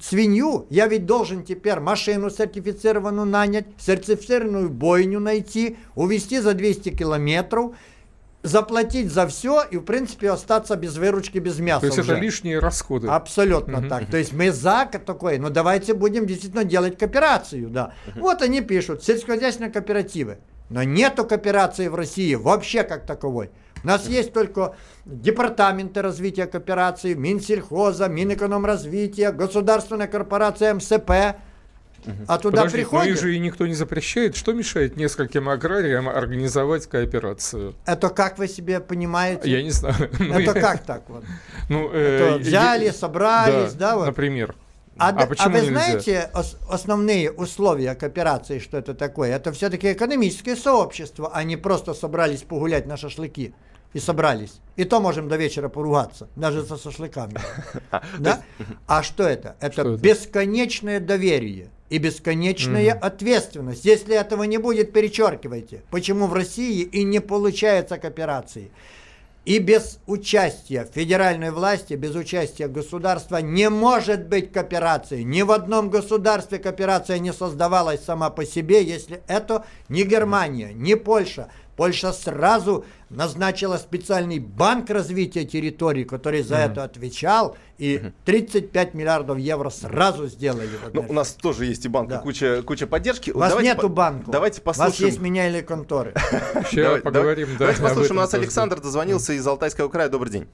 свинью, 0.00 0.66
я 0.70 0.86
ведь 0.86 1.04
должен 1.04 1.44
теперь 1.44 1.80
машину 1.80 2.30
сертифицированную 2.30 3.26
нанять, 3.26 3.66
сертифицированную 3.78 4.70
бойню 4.70 5.20
найти, 5.20 5.76
увезти 5.96 6.38
за 6.38 6.54
200 6.54 6.90
километров, 6.90 7.76
заплатить 8.48 9.12
за 9.12 9.26
все 9.28 9.62
и, 9.70 9.76
в 9.76 9.82
принципе, 9.82 10.30
остаться 10.30 10.74
без 10.76 10.96
выручки, 10.96 11.38
без 11.38 11.58
мяса 11.60 11.80
То 11.82 11.86
есть 11.86 11.98
уже. 11.98 12.12
это 12.12 12.20
лишние 12.20 12.58
расходы. 12.58 13.06
Абсолютно 13.08 13.78
Мгм. 13.78 13.88
так. 13.88 14.06
То 14.06 14.16
есть 14.16 14.32
мы 14.32 14.50
за 14.50 14.88
ко- 14.90 14.98
такое, 14.98 15.38
но 15.38 15.50
давайте 15.50 15.94
будем 15.94 16.26
действительно 16.26 16.64
делать 16.64 16.98
кооперацию, 16.98 17.68
да. 17.68 17.92
Вот 18.16 18.42
они 18.42 18.60
пишут, 18.60 19.04
сельскохозяйственные 19.04 19.70
кооперативы. 19.70 20.38
Но 20.70 20.82
нету 20.82 21.24
кооперации 21.24 21.88
в 21.88 21.94
России 21.94 22.34
вообще 22.34 22.82
как 22.82 23.06
таковой. 23.06 23.50
У 23.84 23.86
нас 23.86 24.08
есть 24.08 24.32
только 24.32 24.74
департаменты 25.06 26.02
развития 26.02 26.46
кооперации, 26.46 27.14
Минсельхоза, 27.14 28.08
Минэкономразвития, 28.08 29.30
государственная 29.32 30.08
корпорация 30.08 30.74
МСП. 30.74 31.10
А 32.26 32.38
туда 32.38 32.58
Подожди, 32.62 32.78
но 32.78 32.82
приходят. 32.82 33.08
их 33.16 33.20
же 33.20 33.34
и 33.34 33.38
никто 33.38 33.66
не 33.66 33.74
запрещает. 33.74 34.36
Что 34.36 34.52
мешает 34.52 34.96
нескольким 34.96 35.48
аграриям 35.48 36.08
организовать 36.08 36.86
кооперацию? 36.86 37.74
Это 37.86 38.08
как 38.08 38.38
вы 38.38 38.48
себе 38.48 38.80
понимаете? 38.80 39.50
Я 39.50 39.62
не 39.62 39.70
знаю. 39.70 39.96
Ну, 40.18 40.38
Это 40.38 40.54
как 40.54 40.84
так 40.84 41.02
вот? 41.08 41.24
Ну, 41.68 41.90
э, 41.92 42.38
взяли, 42.38 42.90
собрались, 42.90 43.72
да, 43.74 43.96
вот. 43.96 44.06
Например. 44.06 44.54
А, 45.00 45.08
А 45.10 45.12
д- 45.12 45.22
а 45.22 45.26
почему 45.28 45.50
вы 45.50 45.60
нельзя? 45.60 45.70
знаете 45.72 46.30
ос- 46.34 46.56
основные 46.68 47.30
условия 47.30 47.94
кооперации, 47.94 48.58
что 48.58 48.78
это 48.78 48.94
такое? 48.94 49.36
Это 49.36 49.52
все-таки 49.52 49.92
экономическое 49.92 50.56
сообщество, 50.56 51.30
а 51.32 51.44
не 51.44 51.56
просто 51.56 51.94
собрались 51.94 52.42
погулять 52.42 52.86
на 52.86 52.96
шашлыки. 52.96 53.54
И 53.94 54.00
собрались. 54.00 54.60
И 54.76 54.84
то 54.84 55.00
можем 55.00 55.28
до 55.28 55.36
вечера 55.36 55.68
поругаться, 55.68 56.28
даже 56.36 56.62
со 56.64 56.76
шашлыками. 56.76 57.34
Да? 58.18 58.42
А 58.86 59.02
что 59.02 59.22
это? 59.22 59.56
Это? 59.60 59.84
бесконечное 59.96 61.00
доверие 61.00 61.68
и 61.90 61.98
бесконечная 61.98 62.92
ответственность. 62.92 63.84
Если 63.84 64.14
этого 64.14 64.42
не 64.44 64.58
будет, 64.58 64.92
перечеркивайте. 64.92 65.82
Почему 65.90 66.26
в 66.26 66.34
России 66.34 66.82
и 66.82 67.04
не 67.04 67.20
получается 67.20 67.98
кооперации? 67.98 68.70
И 69.44 69.60
без 69.60 69.98
участия 70.06 70.86
федеральной 70.92 71.50
власти, 71.50 71.94
без 71.94 72.14
участия 72.14 72.68
государства 72.68 73.38
не 73.38 73.70
может 73.70 74.26
быть 74.26 74.52
кооперации. 74.52 75.22
Ни 75.22 75.40
в 75.40 75.52
одном 75.52 75.88
государстве 75.88 76.58
кооперация 76.58 77.18
не 77.18 77.32
создавалась 77.32 78.04
сама 78.04 78.28
по 78.28 78.44
себе, 78.44 78.84
если 78.84 79.22
это 79.26 79.64
не 79.88 80.02
Германия, 80.02 80.72
не 80.74 80.96
Польша. 80.96 81.48
Польша 81.78 82.12
сразу 82.12 82.84
назначила 83.08 83.76
специальный 83.76 84.40
банк 84.40 84.90
развития 84.90 85.44
территорий, 85.44 86.02
который 86.04 86.42
за 86.42 86.56
это 86.56 86.82
отвечал, 86.82 87.56
и 87.78 88.10
35 88.24 88.94
миллиардов 88.94 89.38
евро 89.38 89.70
сразу 89.70 90.26
сделали. 90.26 90.68
Ну, 90.92 91.06
у 91.08 91.12
нас 91.12 91.34
тоже 91.34 91.66
есть 91.66 91.84
и 91.84 91.88
банк, 91.88 92.08
Да. 92.08 92.18
куча, 92.18 92.62
куча 92.62 92.88
поддержки. 92.88 93.30
У 93.30 93.38
вас 93.38 93.50
Давайте 93.50 93.70
нету 93.70 93.82
по- 93.82 93.94
банка. 93.94 94.28
Давайте 94.28 94.60
У 94.60 94.64
вас 94.66 94.76
послушаем. 94.76 95.06
есть 95.10 95.20
меня 95.20 95.46
или 95.48 95.60
конторы. 95.60 96.14
Сейчас 96.68 97.00
поговорим. 97.00 97.46
давай- 97.46 97.52
да, 97.52 97.58
Давайте 97.58 97.82
послушаем. 97.82 98.16
У 98.18 98.20
нас. 98.22 98.34
Александр 98.34 98.80
дозвонился 98.80 99.32
из 99.34 99.46
Алтайского 99.46 99.88
края. 99.88 100.08
Добрый 100.08 100.32
день. 100.32 100.48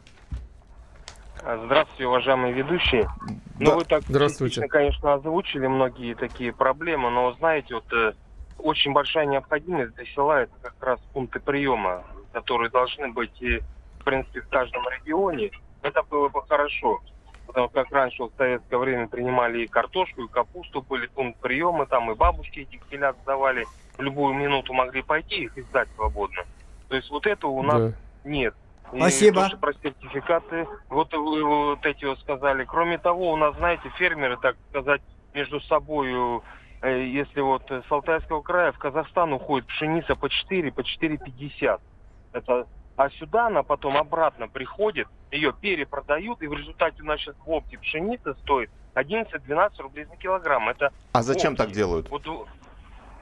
Здравствуйте, 1.67 2.07
уважаемые 2.07 2.53
ведущие. 2.53 3.05
Да. 3.05 3.37
Ну, 3.61 3.75
вы 3.77 3.85
так 3.87 4.03
Здравствуйте. 4.09 4.61
конечно, 4.69 5.15
озвучили 5.15 5.67
многие 5.69 6.15
такие 6.15 6.53
проблемы, 6.53 7.11
но, 7.11 7.33
знаете, 7.39 7.75
вот 7.77 7.91
э, 7.95 8.13
очень 8.59 8.93
большая 8.93 9.27
необходимость 9.27 9.95
для 9.95 10.05
села 10.07 10.43
это 10.43 10.53
как 10.63 10.75
раз 10.81 11.01
пункты 11.13 11.41
приема, 11.41 12.05
которые 12.33 12.71
должны 12.71 13.09
быть, 13.09 13.41
и, 13.41 13.61
в 14.01 14.05
принципе, 14.05 14.41
в 14.41 14.49
каждом 14.49 14.83
регионе. 14.89 15.51
Это 15.83 16.03
было 16.03 16.29
бы 16.29 16.43
хорошо. 16.47 17.01
Потому 17.47 17.69
как 17.69 17.91
раньше 17.93 18.25
в 18.25 18.31
советское 18.39 18.79
время 18.79 19.07
принимали 19.07 19.63
и 19.63 19.67
картошку, 19.67 20.23
и 20.23 20.29
капусту, 20.29 20.83
были 20.83 21.07
пункт 21.07 21.39
приема, 21.41 21.87
там 21.87 22.11
и 22.11 22.15
бабушки 22.15 22.61
этих 22.61 22.81
телят 22.89 23.17
сдавали. 23.23 23.67
В 23.97 24.01
любую 24.03 24.35
минуту 24.35 24.73
могли 24.73 25.03
пойти 25.03 25.45
их 25.45 25.57
и 25.59 25.63
сдать 25.63 25.89
свободно. 25.95 26.43
То 26.89 26.97
есть 26.97 27.11
вот 27.11 27.27
этого 27.27 27.51
у 27.51 27.63
нас 27.63 27.81
Да. 27.81 27.93
нет. 28.25 28.55
И 28.93 28.99
Спасибо. 28.99 29.43
тоже 29.43 29.57
про 29.57 29.73
сертификаты, 29.75 30.67
вот 30.89 31.13
вы 31.13 31.45
вот 31.45 31.85
эти 31.85 32.05
вот 32.05 32.19
сказали. 32.21 32.65
Кроме 32.65 32.99
того, 32.99 33.33
у 33.33 33.37
нас, 33.37 33.55
знаете, 33.57 33.89
фермеры, 33.99 34.37
так 34.37 34.57
сказать, 34.71 35.03
между 35.33 35.61
собой, 35.63 36.13
если 36.89 37.41
вот 37.41 37.71
с 37.71 37.91
Алтайского 37.91 38.43
края 38.43 38.73
в 38.73 38.79
Казахстан 38.79 39.33
уходит 39.33 39.67
пшеница 39.69 40.15
по 40.17 40.29
4, 40.29 40.73
по 40.73 40.81
4,50. 40.81 41.79
Это, 42.33 42.67
а 42.97 43.11
сюда 43.11 43.47
она 43.47 43.63
потом 43.63 43.97
обратно 43.97 44.49
приходит, 44.49 45.09
ее 45.31 45.53
перепродают, 45.53 46.43
и 46.43 46.47
в 46.47 46.53
результате 46.53 47.03
у 47.03 47.07
нас 47.07 47.21
сейчас 47.21 47.37
в 47.39 47.51
опте 47.51 47.79
пшеница 47.79 48.35
стоит 48.43 48.71
11-12 48.97 49.71
рублей 49.79 50.05
за 50.05 50.17
килограмм. 50.17 50.69
Это 50.69 50.91
А 51.13 51.23
зачем 51.23 51.55
в 51.55 51.59
так 51.59 51.71
делают? 51.71 52.11
Вот, 52.11 52.27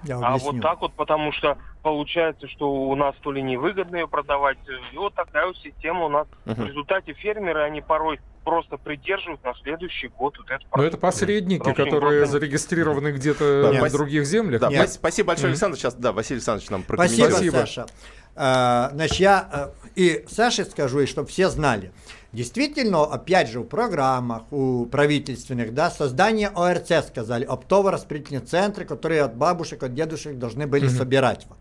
Я 0.02 0.16
а 0.16 0.34
объясню. 0.34 0.52
вот 0.52 0.62
так 0.62 0.80
вот, 0.80 0.94
потому 0.94 1.32
что 1.32 1.58
получается, 1.82 2.48
что 2.48 2.70
у 2.70 2.94
нас 2.96 3.14
то 3.20 3.32
ли 3.32 3.42
невыгодно 3.42 3.96
ее 3.96 4.08
продавать, 4.08 4.58
и 4.92 4.96
вот 4.96 5.14
такая 5.14 5.46
вот 5.46 5.56
система 5.58 6.06
у 6.06 6.08
нас. 6.08 6.26
В 6.44 6.50
Мгм. 6.50 6.66
результате 6.66 7.12
фермеры, 7.14 7.62
они 7.62 7.80
порой 7.80 8.20
просто 8.44 8.76
придерживают 8.76 9.42
на 9.44 9.54
следующий 9.62 10.08
год 10.08 10.36
вот 10.38 10.50
это. 10.50 10.64
Но 10.76 10.82
это 10.82 10.96
посредники, 10.98 11.58
Потому 11.58 11.74
которые 11.76 12.00
просто- 12.20 12.32
зарегистрированы 12.38 13.12
где-то 13.12 13.62
Да, 13.62 13.72
в 13.72 13.76
спас- 13.78 13.92
других 13.92 14.24
землях. 14.26 14.60
Да, 14.60 14.68
Нет. 14.68 14.80
спас- 14.88 14.94
спасибо 14.94 15.26
большое. 15.28 15.48
Александр. 15.50 15.76
Сейчас, 15.78 15.94
да, 15.94 16.12
Василий 16.12 16.38
Александрович 16.38 16.70
нам 16.70 16.82
Спасибо, 16.82 16.96
прокомментирует. 16.96 17.34
Спасибо. 17.34 17.56
Саша. 17.56 17.86
А, 18.34 18.90
значит, 18.94 19.16
я 19.18 19.72
э, 19.76 19.90
и 19.94 20.24
Саше 20.28 20.64
скажу, 20.64 21.00
и 21.00 21.06
чтобы 21.06 21.28
все 21.28 21.48
знали. 21.50 21.92
Действительно, 22.32 23.04
опять 23.04 23.50
же, 23.50 23.60
в 23.60 23.64
программах, 23.64 24.44
у 24.50 24.86
правительственных, 24.86 25.74
да, 25.74 25.90
создание 25.90 26.48
ОРЦ, 26.48 27.06
сказали, 27.06 27.44
оптово-распределительные 27.44 28.40
центры, 28.40 28.86
которые 28.86 29.20
от 29.22 29.36
бабушек, 29.36 29.82
от 29.82 29.94
дедушек 29.94 30.38
должны 30.38 30.66
были 30.66 30.88
собирать. 30.88 31.46
Вот. 31.48 31.58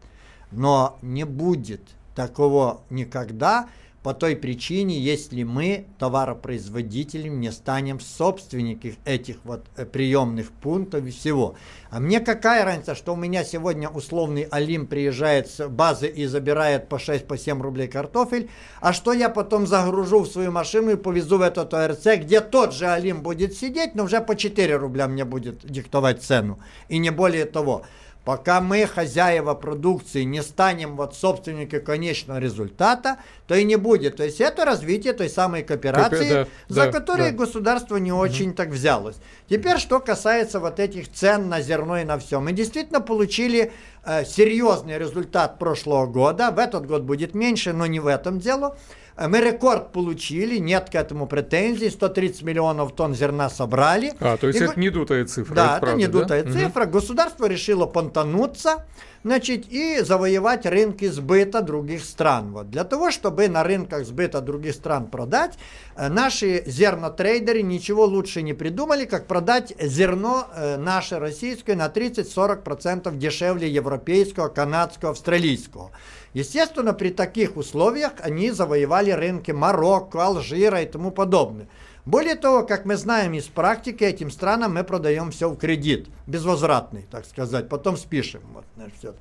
Но 0.52 0.98
не 1.02 1.26
будет 1.26 1.82
такого 2.16 2.82
никогда, 2.90 3.68
по 4.04 4.16
той 4.16 4.36
причине, 4.36 5.00
если 5.00 5.44
мы, 5.44 5.86
товаропроизводителями, 6.00 7.36
не 7.36 7.52
станем 7.52 8.00
собственниками 8.00 8.96
этих 9.06 9.38
вот 9.44 9.66
э, 9.76 9.86
приемных 9.86 10.52
пунктов 10.52 11.06
и 11.06 11.12
всего. 11.12 11.56
А 11.92 12.00
мне 12.00 12.20
какая 12.20 12.66
разница, 12.66 12.96
что 12.96 13.14
у 13.14 13.16
меня 13.16 13.44
сегодня 13.44 13.90
условный 13.90 14.48
Алим 14.50 14.88
приезжает 14.88 15.50
с 15.50 15.68
базы 15.68 16.08
и 16.08 16.26
забирает 16.26 16.90
по 16.90 16.96
6-7 16.96 17.26
по 17.26 17.38
7 17.38 17.62
рублей 17.62 17.88
картофель, 17.88 18.50
а 18.80 18.92
что 18.92 19.14
я 19.14 19.30
потом 19.30 19.68
загружу 19.68 20.22
в 20.22 20.28
свою 20.28 20.52
машину 20.52 20.92
и 20.92 20.96
повезу 20.96 21.38
в 21.38 21.42
этот 21.42 21.74
ОРЦ, 21.74 22.18
где 22.18 22.42
тот 22.42 22.74
же 22.74 22.88
Алим 22.88 23.22
будет 23.22 23.54
сидеть, 23.54 23.94
но 23.94 24.06
уже 24.06 24.20
по 24.20 24.36
4 24.36 24.76
рубля 24.78 25.08
мне 25.08 25.26
будет 25.26 25.64
диктовать 25.64 26.24
цену. 26.24 26.60
И 26.90 26.98
не 26.98 27.12
более 27.12 27.46
того. 27.46 27.84
Пока 28.24 28.62
мы, 28.62 28.86
хозяева 28.86 29.56
продукции, 29.56 30.22
не 30.24 30.44
станем 30.44 30.96
вот 30.96 31.16
собственники 31.16 31.80
конечного 31.80 32.38
результата, 32.38 33.18
то 33.48 33.56
и 33.56 33.64
не 33.64 33.78
будет. 33.78 34.18
То 34.18 34.24
есть 34.24 34.40
это 34.40 34.64
развитие 34.64 35.14
той 35.14 35.28
самой 35.28 35.64
кооперации, 35.64 36.30
Копи- 36.30 36.34
да, 36.34 36.48
за 36.68 36.86
да, 36.86 36.92
которой 36.92 37.32
да. 37.32 37.38
государство 37.38 37.98
не 37.98 38.12
очень 38.12 38.54
так 38.54 38.70
взялось. 38.70 39.16
Теперь, 39.50 39.80
что 39.80 40.00
касается 40.00 40.60
вот 40.60 40.80
этих 40.80 41.12
цен 41.12 41.50
на 41.50 41.62
зерно 41.62 41.98
и 41.98 42.04
на 42.04 42.20
все. 42.20 42.40
Мы 42.40 42.52
действительно 42.52 43.02
получили 43.02 43.72
э, 44.06 44.24
серьезный 44.24 45.00
результат 45.00 45.58
прошлого 45.58 46.06
года. 46.06 46.52
В 46.52 46.60
этот 46.60 46.86
год 46.86 47.02
будет 47.02 47.34
меньше, 47.34 47.74
но 47.74 47.88
не 47.88 48.00
в 48.00 48.06
этом 48.06 48.40
дело. 48.40 48.78
Мы 49.18 49.42
рекорд 49.42 49.92
получили, 49.92 50.58
нет 50.58 50.90
к 50.90 50.96
этому 50.96 51.28
претензий. 51.28 51.90
130 51.90 52.44
миллионов 52.44 52.96
тонн 52.96 53.14
зерна 53.14 53.50
собрали. 53.50 54.14
А, 54.20 54.38
то 54.38 54.48
есть 54.48 54.60
И 54.60 54.64
это 54.64 54.74
го- 54.74 54.80
не 54.80 54.90
дутая 54.90 55.26
цифра. 55.26 55.54
да, 55.56 55.72
это 55.74 55.80
правда, 55.82 55.98
не 55.98 56.08
да? 56.08 56.44
цифра. 56.44 56.86
Государство 56.86 57.46
решило 57.46 57.86
понтануться, 57.86 58.86
значит, 59.24 59.66
и 59.70 60.00
завоевать 60.02 60.66
рынки 60.66 61.06
сбыта 61.08 61.62
других 61.62 62.04
стран. 62.04 62.54
Вот. 62.54 62.70
Для 62.72 62.84
того, 62.84 63.12
чтобы 63.12 63.48
на 63.50 63.64
рынках 63.64 64.06
сбыта 64.06 64.42
других 64.42 64.74
стран 64.74 65.08
продать, 65.08 65.58
э, 65.96 66.08
наши 66.08 66.64
зернотрейдеры 66.66 67.62
ничего 67.62 68.06
лучше 68.06 68.42
не 68.42 68.54
придумали, 68.54 69.06
как 69.06 69.28
продать 69.28 69.74
зерно 69.80 70.48
э, 70.56 70.78
наше 70.78 71.20
российское 71.20 71.76
на 71.76 71.88
30-40% 71.90 73.16
дешевле 73.18 73.70
европейского, 73.70 74.48
канадского, 74.48 75.12
австралийского. 75.12 75.92
Естественно, 76.34 76.94
при 76.94 77.10
таких 77.10 77.58
условиях 77.58 78.14
они 78.20 78.52
завоевали 78.52 79.12
рынки 79.12 79.52
Марокко, 79.52 80.26
Алжира 80.26 80.82
и 80.82 80.86
тому 80.86 81.12
подобное. 81.12 81.68
Более 82.06 82.36
того, 82.36 82.64
как 82.64 82.86
мы 82.86 82.96
знаем 82.96 83.34
из 83.34 83.46
практики, 83.46 84.04
этим 84.04 84.32
странам 84.32 84.74
мы 84.74 84.84
продаем 84.84 85.30
все 85.30 85.50
в 85.50 85.58
кредит, 85.58 86.08
безвозвратный, 86.26 87.06
так 87.12 87.26
сказать, 87.26 87.70
потом 87.70 87.96
спишем. 87.96 88.42
Вот, 88.54 88.66
значит, 88.76 88.98
всё. 88.98 89.16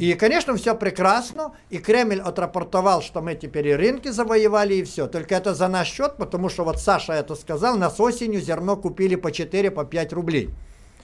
И, 0.00 0.14
конечно, 0.14 0.56
все 0.56 0.74
прекрасно, 0.74 1.52
и 1.70 1.78
Кремль 1.78 2.20
отрапортовал, 2.20 3.02
что 3.02 3.20
мы 3.20 3.36
теперь 3.36 3.68
и 3.68 3.74
рынки 3.76 4.08
завоевали, 4.08 4.74
и 4.74 4.82
все. 4.82 5.06
Только 5.06 5.36
это 5.36 5.54
за 5.54 5.68
наш 5.68 5.86
счет, 5.86 6.16
потому 6.16 6.48
что 6.48 6.64
вот 6.64 6.80
Саша 6.80 7.12
это 7.12 7.36
сказал, 7.36 7.76
нас 7.76 8.00
осенью 8.00 8.40
зерно 8.40 8.76
купили 8.76 9.14
по 9.14 9.30
4, 9.30 9.70
по 9.70 9.84
5 9.84 10.12
рублей. 10.12 10.50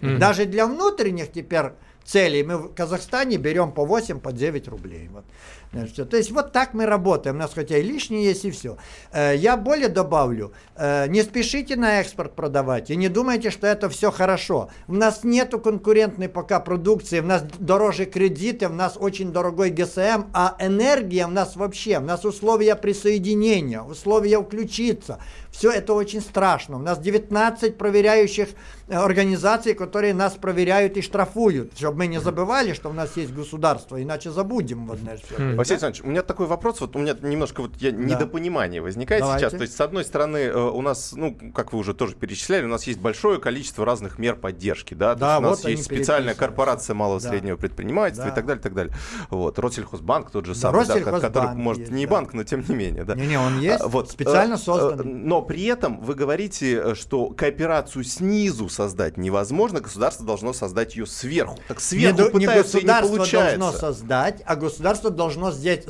Даже 0.00 0.46
для 0.46 0.66
внутренних 0.66 1.30
теперь 1.30 1.72
целей 2.04 2.42
мы 2.42 2.58
в 2.58 2.74
Казахстане 2.74 3.36
берем 3.36 3.72
по 3.72 3.84
8, 3.84 4.20
по 4.20 4.32
9 4.32 4.68
рублей. 4.68 5.08
Вот. 5.12 5.24
Значит. 5.72 6.10
То 6.10 6.16
есть 6.16 6.32
вот 6.32 6.52
так 6.52 6.74
мы 6.74 6.84
работаем. 6.84 7.36
У 7.36 7.38
нас 7.38 7.52
хотя 7.54 7.76
и 7.78 7.82
лишнее 7.82 8.24
есть, 8.24 8.44
и 8.44 8.50
все. 8.50 8.76
Я 9.14 9.56
более 9.56 9.88
добавлю, 9.88 10.52
э, 10.74 11.06
не 11.06 11.22
спешите 11.22 11.76
на 11.76 12.00
экспорт 12.00 12.34
продавать 12.34 12.90
и 12.90 12.96
не 12.96 13.08
думайте, 13.08 13.50
что 13.50 13.68
это 13.68 13.88
все 13.88 14.10
хорошо. 14.10 14.70
У 14.88 14.94
нас 14.94 15.22
нету 15.22 15.60
конкурентной 15.60 16.28
пока 16.28 16.58
продукции, 16.58 17.20
у 17.20 17.24
нас 17.24 17.44
дороже 17.58 18.06
кредиты, 18.06 18.66
у 18.66 18.72
нас 18.72 18.96
очень 18.98 19.32
дорогой 19.32 19.70
ГСМ, 19.70 20.24
а 20.32 20.56
энергия 20.58 21.26
у 21.26 21.30
нас 21.30 21.54
вообще, 21.54 21.98
у 21.98 22.02
нас 22.02 22.24
условия 22.24 22.74
присоединения, 22.74 23.82
условия 23.82 24.42
включиться. 24.42 25.20
Все 25.50 25.70
это 25.70 25.94
очень 25.94 26.20
страшно. 26.20 26.76
У 26.76 26.80
нас 26.80 26.98
19 26.98 27.78
проверяющих 27.78 28.48
э, 28.88 28.94
организаций, 28.94 29.74
которые 29.74 30.14
нас 30.14 30.34
проверяют 30.34 30.96
и 30.96 31.02
штрафуют. 31.02 31.76
Что 31.76 31.89
чтобы 31.90 31.98
мы 31.98 32.06
не 32.06 32.20
забывали, 32.20 32.72
что 32.72 32.88
у 32.88 32.92
нас 32.92 33.16
есть 33.16 33.32
государство, 33.34 34.00
иначе 34.00 34.30
забудем. 34.30 34.86
Вот, 34.86 34.98
знаешь, 34.98 35.20
всё. 35.20 35.34
Василий 35.56 35.74
Александрович, 35.74 36.02
у 36.04 36.06
меня 36.06 36.22
такой 36.22 36.46
вопрос, 36.46 36.80
вот 36.80 36.94
у 36.94 36.98
меня 37.00 37.16
немножко 37.20 37.62
вот 37.62 37.72
я, 37.78 37.90
недопонимание 37.90 38.80
возникает 38.80 39.22
Давайте. 39.22 39.46
сейчас. 39.46 39.52
То 39.58 39.62
есть, 39.62 39.76
с 39.76 39.80
одной 39.80 40.04
стороны, 40.04 40.38
э, 40.38 40.56
у 40.56 40.80
нас, 40.82 41.12
ну, 41.16 41.36
как 41.52 41.72
вы 41.72 41.80
уже 41.80 41.92
тоже 41.94 42.14
перечисляли, 42.14 42.64
у 42.64 42.68
нас 42.68 42.86
есть 42.86 43.00
большое 43.00 43.40
количество 43.40 43.84
разных 43.84 44.18
мер 44.18 44.36
поддержки, 44.36 44.94
да, 44.94 45.14
То 45.14 45.20
Да, 45.20 45.26
есть 45.34 45.38
у 45.38 45.42
нас 45.50 45.62
вот 45.62 45.70
есть 45.70 45.84
специальная 45.84 46.34
корпорация 46.34 46.94
малого 46.94 47.18
и 47.18 47.22
Да. 47.22 47.28
среднего 47.28 47.56
предпринимательства 47.56 48.26
и 48.26 48.30
Да. 48.30 48.34
так 48.36 48.46
далее, 48.46 48.60
и 48.60 48.62
так 48.62 48.74
далее. 48.74 48.94
Вот, 49.30 49.58
Россельхозбанк 49.58 50.30
тот 50.30 50.46
же 50.46 50.54
Да, 50.54 50.60
самый, 50.60 50.86
да, 50.86 50.94
Россельхозбанк 50.94 51.22
который, 51.22 51.54
может, 51.56 51.80
есть, 51.80 51.92
не 51.92 52.06
да. 52.06 52.12
банк, 52.12 52.34
но 52.34 52.44
тем 52.44 52.64
не 52.68 52.74
менее, 52.74 53.04
да. 53.04 53.14
Не-не, 53.16 53.38
он 53.38 53.58
есть, 53.58 53.80
А, 53.82 53.88
вот, 53.88 54.10
специально 54.10 54.54
э, 54.54 54.56
э, 54.56 54.58
созданный. 54.58 55.12
Но 55.12 55.42
при 55.42 55.64
этом 55.64 56.00
вы 56.00 56.14
говорите, 56.14 56.80
э, 56.80 56.94
что 56.94 57.30
кооперацию 57.30 58.04
снизу 58.04 58.68
создать 58.68 59.16
невозможно, 59.16 59.80
государство 59.80 60.24
должно 60.24 60.52
создать 60.52 60.94
ее 60.94 61.06
сверху. 61.06 61.58
Так 61.66 61.79
Не, 61.80 62.12
сверху 62.12 62.38
не 62.38 62.46
пытаются 62.46 62.78
и 62.78 62.82
не 62.82 62.86
государство 62.86 63.16
получается. 63.16 63.58
должно 63.58 63.78
создать, 63.78 64.42
а 64.44 64.56
государство 64.56 65.10
должно 65.10 65.52
здесь 65.52 65.84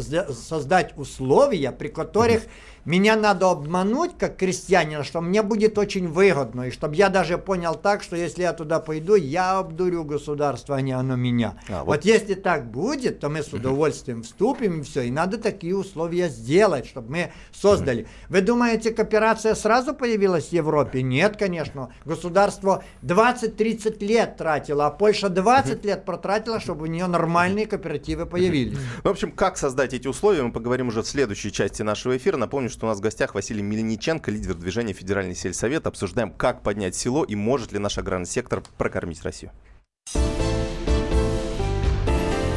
создать 0.49 0.93
условия, 0.97 1.73
при 1.73 1.89
которых 1.89 2.43
меня 2.85 3.17
надо 3.17 3.51
обмануть 3.51 4.13
как 4.19 4.37
крестьянина, 4.37 5.05
что 5.05 5.21
мне 5.21 5.43
будет 5.43 5.77
очень 5.79 6.09
выгодно, 6.09 6.69
и 6.69 6.71
чтобы 6.71 6.97
я 6.97 7.09
даже 7.09 7.37
понял 7.39 7.75
так, 7.75 8.03
что 8.03 8.17
если 8.17 8.43
я 8.43 8.53
туда 8.53 8.81
пойду, 8.81 9.15
я 9.15 9.59
обдурю 9.59 10.05
государство, 10.05 10.77
а 10.77 10.81
не 10.81 10.93
оно 10.93 11.17
меня. 11.17 11.59
А, 11.69 11.85
вот. 11.85 11.87
вот. 11.87 12.05
если 12.05 12.35
так 12.35 12.71
будет, 12.71 13.21
то 13.21 13.29
мы 13.29 13.43
с 13.43 13.53
удовольствием 13.53 14.23
вступим 14.23 14.81
и 14.81 14.83
все, 14.83 15.03
и 15.03 15.11
надо 15.11 15.39
такие 15.39 15.77
условия 15.77 16.29
сделать, 16.29 16.87
чтобы 16.87 17.11
мы 17.11 17.33
создали. 17.53 18.07
Вы 18.29 18.41
думаете, 18.41 18.93
кооперация 18.93 19.55
сразу 19.55 19.95
появилась 19.95 20.49
в 20.49 20.53
Европе? 20.53 21.03
Нет, 21.03 21.37
конечно. 21.37 21.93
Государство 22.05 22.83
20-30 23.03 24.05
лет 24.05 24.37
тратило, 24.37 24.87
а 24.87 24.91
Польша 24.91 25.29
20 25.29 25.80
лет 25.85 26.05
протратила, 26.05 26.61
чтобы 26.61 26.85
у 26.85 26.87
нее 26.87 27.07
нормальные 27.07 27.67
кооперативы 27.67 28.27
появились. 28.27 28.79
В 29.03 29.09
общем, 29.09 29.33
как 29.33 29.57
создать 29.57 29.95
эти 29.95 30.09
условия, 30.09 30.43
мы 30.43 30.53
поговорим 30.53 30.89
уже 30.89 31.03
в 31.03 31.07
следующей 31.07 31.53
части 31.53 31.83
нашего 31.83 32.17
эфира. 32.17 32.37
Напомню, 32.37 32.71
что 32.71 32.87
у 32.87 32.89
нас 32.89 32.99
в 32.99 33.01
гостях 33.01 33.35
Василий 33.35 33.63
Мельниченко, 33.63 34.31
лидер 34.31 34.55
движения 34.55 34.93
Федеральный 34.93 35.35
сельсовет. 35.35 35.87
Обсуждаем, 35.87 36.33
как 36.33 36.63
поднять 36.63 36.95
село 36.95 37.25
и 37.25 37.35
может 37.35 37.73
ли 37.73 37.79
наш 37.79 37.99
аграрный 37.99 38.27
сектор 38.27 38.63
прокормить 38.79 39.23
Россию. 39.23 39.53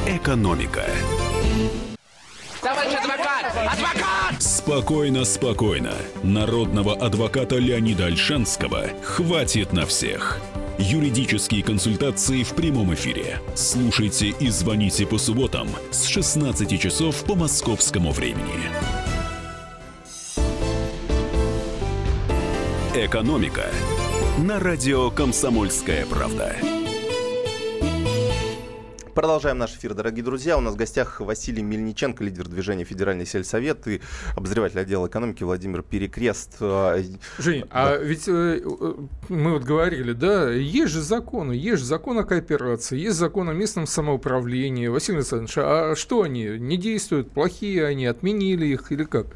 Экономика. 0.07 0.86
Товарищ 2.62 2.93
адвокат! 2.93 3.45
Адвокат! 3.55 4.41
Спокойно, 4.41 5.25
спокойно. 5.25 5.93
Народного 6.23 6.95
адвоката 6.95 7.57
Леонида 7.57 8.05
Альшанского 8.05 8.88
хватит 9.03 9.73
на 9.73 9.86
всех. 9.86 10.39
Юридические 10.79 11.63
консультации 11.63 12.43
в 12.43 12.53
прямом 12.55 12.93
эфире. 12.95 13.39
Слушайте 13.55 14.29
и 14.29 14.49
звоните 14.49 15.05
по 15.05 15.17
субботам 15.17 15.67
с 15.91 16.05
16 16.05 16.79
часов 16.81 17.23
по 17.25 17.36
московскому 17.36 18.12
времени. 18.12 18.71
Экономика 22.95 23.65
на 24.39 24.59
радио 24.59 25.12
«Комсомольская 25.12 26.05
правда». 26.07 26.55
Продолжаем 29.13 29.60
наш 29.60 29.76
эфир, 29.76 29.93
дорогие 29.93 30.23
друзья. 30.23 30.58
У 30.58 30.62
нас 30.62 30.73
в 30.73 30.78
гостях 30.78 31.19
Василий 31.19 31.62
Мельниченко, 31.62 32.23
лидер 32.23 32.47
движения 32.47 32.84
Федеральный 32.84 33.28
сельсовет 33.28 33.88
и 33.88 34.02
обозреватель 34.36 34.80
отдела 34.80 35.06
экономики 35.06 35.43
Владимир 35.43 35.84
Перекрест. 35.84 36.56
А, 36.62 36.99
Жень, 37.38 37.65
а 37.69 37.95
ведь 37.97 38.28
э, 38.28 38.62
э, 38.63 38.93
мы 39.30 39.54
вот 39.54 39.63
говорили, 39.63 40.13
да, 40.13 40.49
есть 40.49 40.93
же 40.93 41.02
законы, 41.02 41.54
есть 41.54 41.82
же 41.82 41.86
закон 41.86 42.17
о 42.17 42.23
кооперации, 42.23 42.97
есть 42.97 43.17
закон 43.17 43.49
о 43.49 43.54
местном 43.54 43.86
самоуправлении. 43.86 44.88
Василий 44.88 45.19
Александрович, 45.19 45.54
а 45.58 45.93
что 45.95 46.23
они, 46.23 46.45
не 46.58 46.78
действуют, 46.78 47.30
плохие 47.30 47.86
они, 47.86 48.08
отменили 48.08 48.65
их 48.65 48.91
или 48.91 49.04
как? 49.04 49.28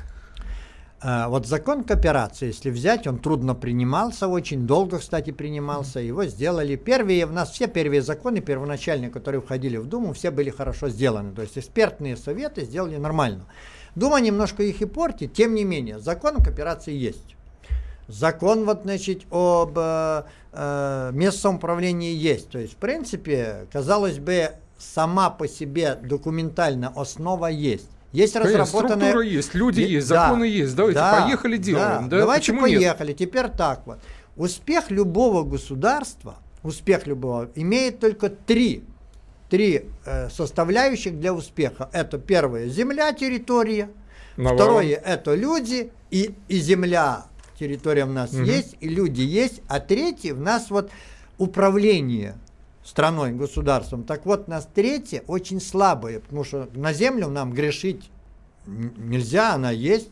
А, 1.00 1.30
Вот 1.30 1.46
закон 1.46 1.84
кооперации, 1.84 2.48
если 2.48 2.72
взять, 2.72 3.06
он 3.06 3.20
трудно 3.20 3.54
принимался, 3.54 4.28
очень 4.28 4.66
долго, 4.66 4.98
кстати, 4.98 5.32
принимался. 5.32 6.00
Его 6.00 6.26
сделали 6.26 6.76
первые, 6.76 7.28
у 7.28 7.32
нас 7.32 7.52
все 7.52 7.68
первые 7.68 8.02
законы 8.02 8.42
первоначальные, 8.42 9.12
которые 9.12 9.42
входили 9.42 9.78
в 9.78 9.86
Думу, 9.86 10.14
все 10.14 10.32
были 10.32 10.50
хорошо 10.50 10.90
сделаны. 10.90 11.34
То 11.36 11.44
есть 11.44 11.58
экспертные 11.58 12.18
советы 12.18 12.66
сделали 12.66 12.98
нормально. 12.98 13.46
Дума 13.96 14.20
немножко 14.20 14.64
их 14.64 14.82
и 14.82 14.86
портит, 14.86 15.34
тем 15.34 15.54
не 15.54 15.64
менее, 15.64 16.00
закон 16.00 16.38
кооперации 16.38 16.94
есть. 16.94 17.36
Закон, 18.08 18.66
вот, 18.66 18.82
значит, 18.84 19.24
об 19.32 19.78
э, 19.78 20.24
э, 20.54 21.12
местном 21.14 21.58
управлении 21.58 22.14
есть. 22.14 22.50
То 22.50 22.58
есть, 22.58 22.74
в 22.74 22.78
принципе, 22.78 23.68
казалось 23.72 24.18
бы, 24.18 24.52
сама 24.78 25.30
по 25.30 25.48
себе 25.48 25.96
документально 25.96 26.94
основа 26.96 27.48
есть. 27.48 27.90
Есть 28.14 28.34
Конечно, 28.34 28.60
разработанная... 28.60 28.98
структура 29.12 29.26
есть, 29.26 29.54
люди 29.54 29.82
Е- 29.82 29.92
есть, 29.94 30.08
да, 30.10 30.28
законы 30.28 30.46
есть. 30.46 30.76
Давайте, 30.76 31.00
да, 31.00 31.22
поехали, 31.24 31.58
делаем. 31.58 32.10
Да. 32.10 32.20
Давайте 32.20 32.52
Почему 32.54 32.68
нет? 32.68 32.78
поехали. 32.80 33.14
Теперь 33.14 33.48
так 33.50 33.86
вот. 33.86 34.00
Успех 34.38 34.92
любого 34.92 35.44
государства, 35.44 36.36
успех 36.64 37.06
любого, 37.08 37.50
имеет 37.56 38.00
только 38.00 38.30
три, 38.30 38.84
три 39.50 39.86
э, 40.06 40.30
составляющих 40.30 41.20
для 41.20 41.34
успеха. 41.34 41.90
Это 41.92 42.18
первое, 42.18 42.68
земля, 42.70 43.12
территория. 43.14 43.90
Навалом. 44.38 44.58
Второе, 44.58 44.96
это 44.96 45.34
люди 45.36 45.92
и, 46.12 46.34
и 46.48 46.60
земля, 46.60 47.26
территория 47.60 48.04
у 48.06 48.10
нас 48.12 48.32
Мгм. 48.32 48.44
есть, 48.44 48.76
и 48.80 48.88
люди 48.88 49.22
есть. 49.22 49.62
А 49.68 49.80
третье, 49.80 50.34
у 50.34 50.40
нас 50.40 50.70
вот 50.70 50.92
управление 51.40 52.36
страной, 52.88 53.34
государством. 53.34 54.04
Так 54.04 54.26
вот, 54.26 54.48
нас 54.48 54.68
третье 54.74 55.24
очень 55.28 55.60
слабое, 55.60 56.22
потому 56.22 56.46
что 56.46 56.70
на 56.74 56.94
землю 56.94 57.28
нам 57.28 57.52
грешить 57.52 58.10
нельзя, 58.66 59.54
она 59.54 59.72
есть. 59.72 60.10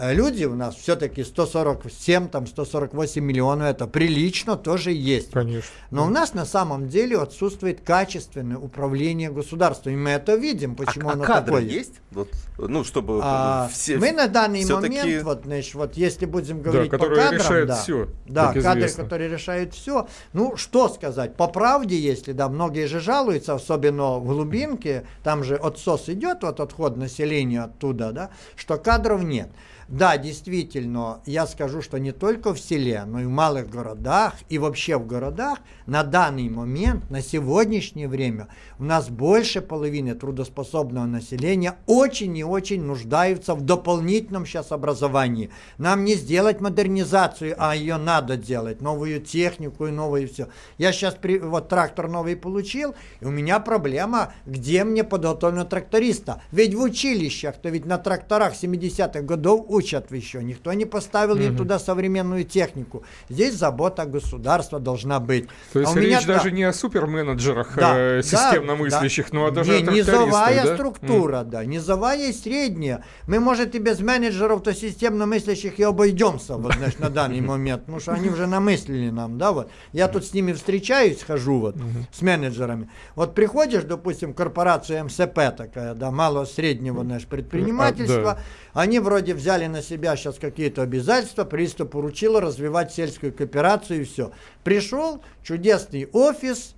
Э, 0.00 0.14
Люди 0.14 0.44
у 0.46 0.54
нас 0.54 0.76
все-таки 0.76 1.22
147, 1.22 2.28
там 2.28 2.46
148 2.46 3.22
миллионов, 3.22 3.68
это 3.68 3.86
прилично, 3.86 4.56
тоже 4.56 4.92
есть. 4.92 5.30
Конечно. 5.30 5.70
Но 5.90 6.06
у 6.06 6.08
нас 6.08 6.32
на 6.32 6.46
самом 6.46 6.88
деле 6.88 7.18
отсутствует 7.18 7.82
качественное 7.82 8.56
управление 8.56 9.30
государством. 9.30 9.92
И 9.92 9.96
мы 9.96 10.10
это 10.10 10.36
видим, 10.36 10.74
почему 10.74 11.10
а, 11.10 11.12
оно 11.12 11.24
а 11.24 11.26
кадры 11.26 11.56
такое. 11.56 11.62
есть? 11.68 11.94
Вот, 12.12 12.28
ну, 12.56 12.82
чтобы 12.82 13.20
А, 13.22 13.68
все... 13.70 13.98
мы 13.98 14.12
на 14.12 14.26
данный 14.26 14.64
момент, 14.64 15.22
вот, 15.22 15.42
значит, 15.44 15.74
вот 15.74 15.94
если 15.96 16.24
будем 16.24 16.62
говорить 16.62 16.90
по 16.90 16.96
которые 16.96 17.20
кадрам, 17.22 17.40
решают 17.40 17.68
да, 17.68 17.76
всё, 17.76 18.08
да, 18.26 18.46
кадры, 18.54 18.60
известно. 18.60 19.04
которые 19.04 19.28
решают 19.28 19.74
все. 19.74 20.08
Ну, 20.32 20.56
что 20.56 20.88
сказать, 20.88 21.36
по 21.36 21.46
правде, 21.46 21.98
если, 21.98 22.32
да, 22.32 22.48
многие 22.48 22.86
же 22.86 23.00
жалуются, 23.00 23.54
особенно 23.54 24.18
в 24.18 24.24
глубинке, 24.24 25.04
там 25.22 25.44
же 25.44 25.56
отсос 25.56 26.08
идет, 26.08 26.42
вот 26.42 26.58
отход 26.60 26.96
населения 26.96 27.62
оттуда, 27.62 28.12
да, 28.12 28.30
что 28.56 28.78
кадров 28.78 29.22
нет. 29.22 29.50
Да, 29.90 30.16
действительно, 30.18 31.20
я 31.26 31.48
скажу, 31.48 31.82
что 31.82 31.98
не 31.98 32.12
только 32.12 32.54
в 32.54 32.60
селе, 32.60 33.02
но 33.06 33.22
и 33.22 33.24
в 33.24 33.28
малых 33.28 33.68
городах, 33.68 34.34
и 34.48 34.56
вообще 34.56 34.96
в 34.96 35.04
городах 35.04 35.58
на 35.86 36.04
данный 36.04 36.48
момент, 36.48 37.10
на 37.10 37.20
сегодняшнее 37.20 38.06
время, 38.06 38.46
у 38.78 38.84
нас 38.84 39.08
больше 39.08 39.60
половины 39.60 40.14
трудоспособного 40.14 41.06
населения 41.06 41.74
очень 41.86 42.36
и 42.38 42.44
очень 42.44 42.84
нуждаются 42.84 43.56
в 43.56 43.62
дополнительном 43.62 44.46
сейчас 44.46 44.70
образовании. 44.70 45.50
Нам 45.76 46.04
не 46.04 46.14
сделать 46.14 46.60
модернизацию, 46.60 47.56
а 47.58 47.74
ее 47.74 47.96
надо 47.96 48.36
делать, 48.36 48.80
новую 48.80 49.20
технику 49.20 49.88
и 49.88 49.90
новое 49.90 50.28
все. 50.28 50.50
Я 50.78 50.92
сейчас 50.92 51.16
вот 51.42 51.68
трактор 51.68 52.06
новый 52.06 52.36
получил, 52.36 52.94
и 53.20 53.24
у 53.24 53.30
меня 53.30 53.58
проблема, 53.58 54.34
где 54.46 54.84
мне 54.84 55.02
подготовлено 55.02 55.64
тракториста. 55.64 56.42
Ведь 56.52 56.76
в 56.76 56.80
училищах-то 56.80 57.70
ведь 57.70 57.86
на 57.86 57.98
тракторах 57.98 58.52
70-х 58.54 59.22
годов 59.22 59.66
учат 59.80 60.12
еще. 60.12 60.42
Никто 60.42 60.72
не 60.72 60.84
поставил 60.84 61.36
им 61.36 61.48
Мгм. 61.50 61.56
туда 61.56 61.78
современную 61.78 62.44
технику. 62.44 63.02
Здесь 63.28 63.54
забота 63.54 64.04
государства 64.04 64.78
должна 64.78 65.20
быть. 65.20 65.48
То 65.72 65.80
есть 65.80 65.90
А 65.92 65.94
у 65.94 65.98
меня 65.98 66.18
речь 66.18 66.26
да. 66.26 66.34
даже 66.34 66.52
не 66.52 66.64
о 66.64 66.72
суперменеджерах 66.72 67.74
Да, 67.76 67.94
э, 67.96 68.16
да, 68.16 68.22
системно 68.22 68.74
да. 68.74 68.76
мыслящих, 68.76 69.32
но 69.32 69.50
даже 69.50 69.80
Не, 69.82 69.88
о 69.88 69.92
низовая 69.92 70.64
да? 70.64 70.74
структура, 70.74 71.42
да, 71.44 71.64
низовая 71.64 72.28
и 72.28 72.32
средняя. 72.32 73.04
Мы, 73.26 73.40
может, 73.40 73.74
и 73.74 73.78
без 73.78 74.00
менеджеров, 74.00 74.62
то 74.62 74.74
системно 74.74 75.26
мыслящих 75.26 75.78
и 75.78 75.82
обойдемся, 75.82 76.56
вот, 76.56 76.74
знаешь, 76.74 76.98
на 76.98 77.08
данный 77.10 77.40
момент, 77.40 77.80
потому 77.82 78.00
что 78.00 78.12
они 78.12 78.28
уже 78.28 78.46
намыслили 78.46 79.10
нам, 79.10 79.38
да, 79.38 79.52
вот. 79.52 79.70
Я 79.92 80.08
тут 80.08 80.24
с 80.24 80.34
ними 80.34 80.52
встречаюсь, 80.52 81.22
хожу, 81.22 81.58
вот, 81.60 81.76
с 82.12 82.22
менеджерами. 82.22 82.90
Вот 83.14 83.34
приходишь, 83.34 83.84
допустим, 83.84 84.32
в 84.32 84.34
корпорацию 84.34 85.04
МСП 85.04 85.38
такая, 85.56 85.94
да, 85.94 86.10
мало-среднего, 86.10 87.02
знаешь, 87.04 87.24
предпринимательства, 87.26 88.38
А, 88.72 88.80
они 88.82 88.98
вроде 89.00 89.34
взяли 89.34 89.66
на 89.70 89.82
себя 89.82 90.16
сейчас 90.16 90.38
какие-то 90.38 90.82
обязательства, 90.82 91.44
правительство 91.44 91.84
поручило 91.84 92.40
развивать 92.40 92.92
сельскую 92.92 93.32
кооперацию 93.32 94.02
и 94.02 94.04
все. 94.04 94.32
Пришел 94.64 95.22
чудесный 95.42 96.08
офис, 96.12 96.74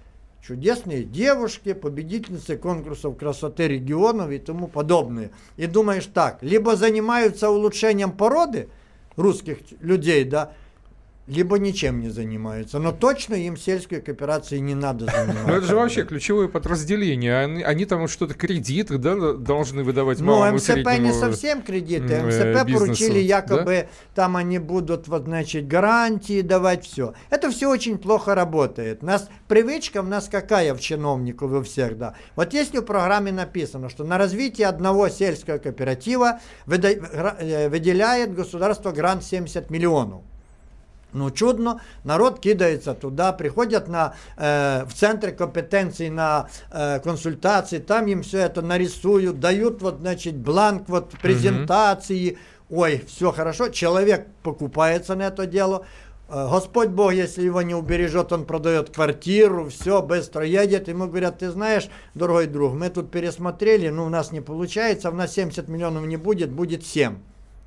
чудесные 0.46 1.04
девушки, 1.04 1.72
победительницы 1.72 2.56
конкурсов 2.56 3.16
красоты 3.16 3.68
регионов 3.68 4.30
и 4.30 4.38
тому 4.38 4.68
подобное. 4.68 5.30
И 5.56 5.66
думаешь 5.66 6.06
так, 6.06 6.42
либо 6.42 6.76
занимаются 6.76 7.50
улучшением 7.50 8.12
породы 8.12 8.68
русских 9.16 9.58
людей, 9.80 10.24
да, 10.24 10.52
либо 11.32 11.58
ничем 11.58 12.00
не 12.00 12.08
занимаются. 12.08 12.78
Но 12.78 12.92
точно 12.92 13.34
им 13.34 13.56
сельской 13.56 14.00
кооперацией 14.00 14.60
не 14.60 14.74
надо 14.74 15.06
заниматься. 15.06 15.46
Ну 15.46 15.54
это 15.54 15.66
же 15.66 15.76
вообще 15.76 16.04
ключевое 16.04 16.48
подразделение. 16.48 17.38
Они, 17.38 17.62
они 17.62 17.84
там 17.86 18.06
что-то 18.08 18.34
кредиты 18.34 18.98
да, 18.98 19.32
должны 19.32 19.82
выдавать 19.82 20.20
Ну, 20.20 20.52
МСП 20.52 20.98
не 20.98 21.12
совсем 21.12 21.62
кредиты. 21.62 22.14
м, 22.14 22.26
э, 22.26 22.28
МСП 22.28 22.66
бизнесу, 22.66 22.86
поручили 22.86 23.14
да? 23.14 23.18
якобы, 23.18 23.88
там 24.14 24.36
они 24.36 24.58
будут, 24.58 25.08
вот, 25.08 25.24
значит, 25.24 25.66
гарантии 25.66 26.42
давать, 26.42 26.84
все. 26.84 27.14
Это 27.30 27.50
все 27.50 27.68
очень 27.68 27.98
плохо 27.98 28.34
работает. 28.34 29.02
Нас, 29.02 29.28
привычка 29.48 29.98
у 29.98 30.04
нас 30.04 30.28
какая 30.28 30.74
в 30.74 30.80
чиновников 30.80 31.50
и 31.52 31.54
у 31.54 31.62
всех, 31.62 31.96
да. 31.98 32.14
Вот 32.36 32.52
если 32.52 32.78
в 32.78 32.82
программе 32.82 33.32
написано, 33.32 33.88
что 33.88 34.04
на 34.04 34.18
развитие 34.18 34.66
одного 34.66 35.08
сельского 35.08 35.58
кооператива 35.58 36.40
э, 36.66 37.68
выделяет 37.68 38.34
государство 38.34 38.92
грант 38.92 39.24
70 39.24 39.70
миллионов. 39.70 40.22
Ну, 41.12 41.30
чудно, 41.30 41.80
народ 42.04 42.40
кидается 42.40 42.94
туда, 42.94 43.32
приходят 43.32 43.88
на, 43.88 44.14
э, 44.36 44.84
в 44.86 44.94
центре 44.94 45.32
компетенции 45.32 46.08
на 46.08 46.48
э, 46.70 47.00
консультации, 47.00 47.78
там 47.78 48.06
им 48.06 48.22
все 48.22 48.38
это 48.38 48.62
нарисуют, 48.62 49.38
дают 49.38 49.82
вот, 49.82 49.98
значит, 50.00 50.36
бланк 50.36 50.88
вот 50.88 51.10
презентации. 51.20 52.38
Ой, 52.70 53.04
все 53.06 53.32
хорошо, 53.32 53.68
человек 53.68 54.26
покупается 54.42 55.14
на 55.14 55.24
это 55.24 55.46
дело. 55.46 55.84
Э, 56.30 56.48
Господь 56.50 56.88
Бог, 56.88 57.12
если 57.12 57.42
его 57.42 57.60
не 57.60 57.74
убережет, 57.74 58.32
он 58.32 58.46
продает 58.46 58.88
квартиру, 58.88 59.68
все, 59.68 60.00
быстро 60.00 60.46
едет. 60.46 60.88
Ему 60.88 61.08
говорят, 61.08 61.40
ты 61.40 61.50
знаешь, 61.50 61.90
дорогой 62.14 62.46
друг, 62.46 62.72
мы 62.72 62.88
тут 62.88 63.10
пересмотрели, 63.10 63.90
ну, 63.90 64.06
у 64.06 64.08
нас 64.08 64.32
не 64.32 64.40
получается, 64.40 65.10
у 65.10 65.14
нас 65.14 65.34
70 65.34 65.68
миллионов 65.68 66.06
не 66.06 66.16
будет, 66.16 66.50
будет 66.50 66.86
7 66.86 67.16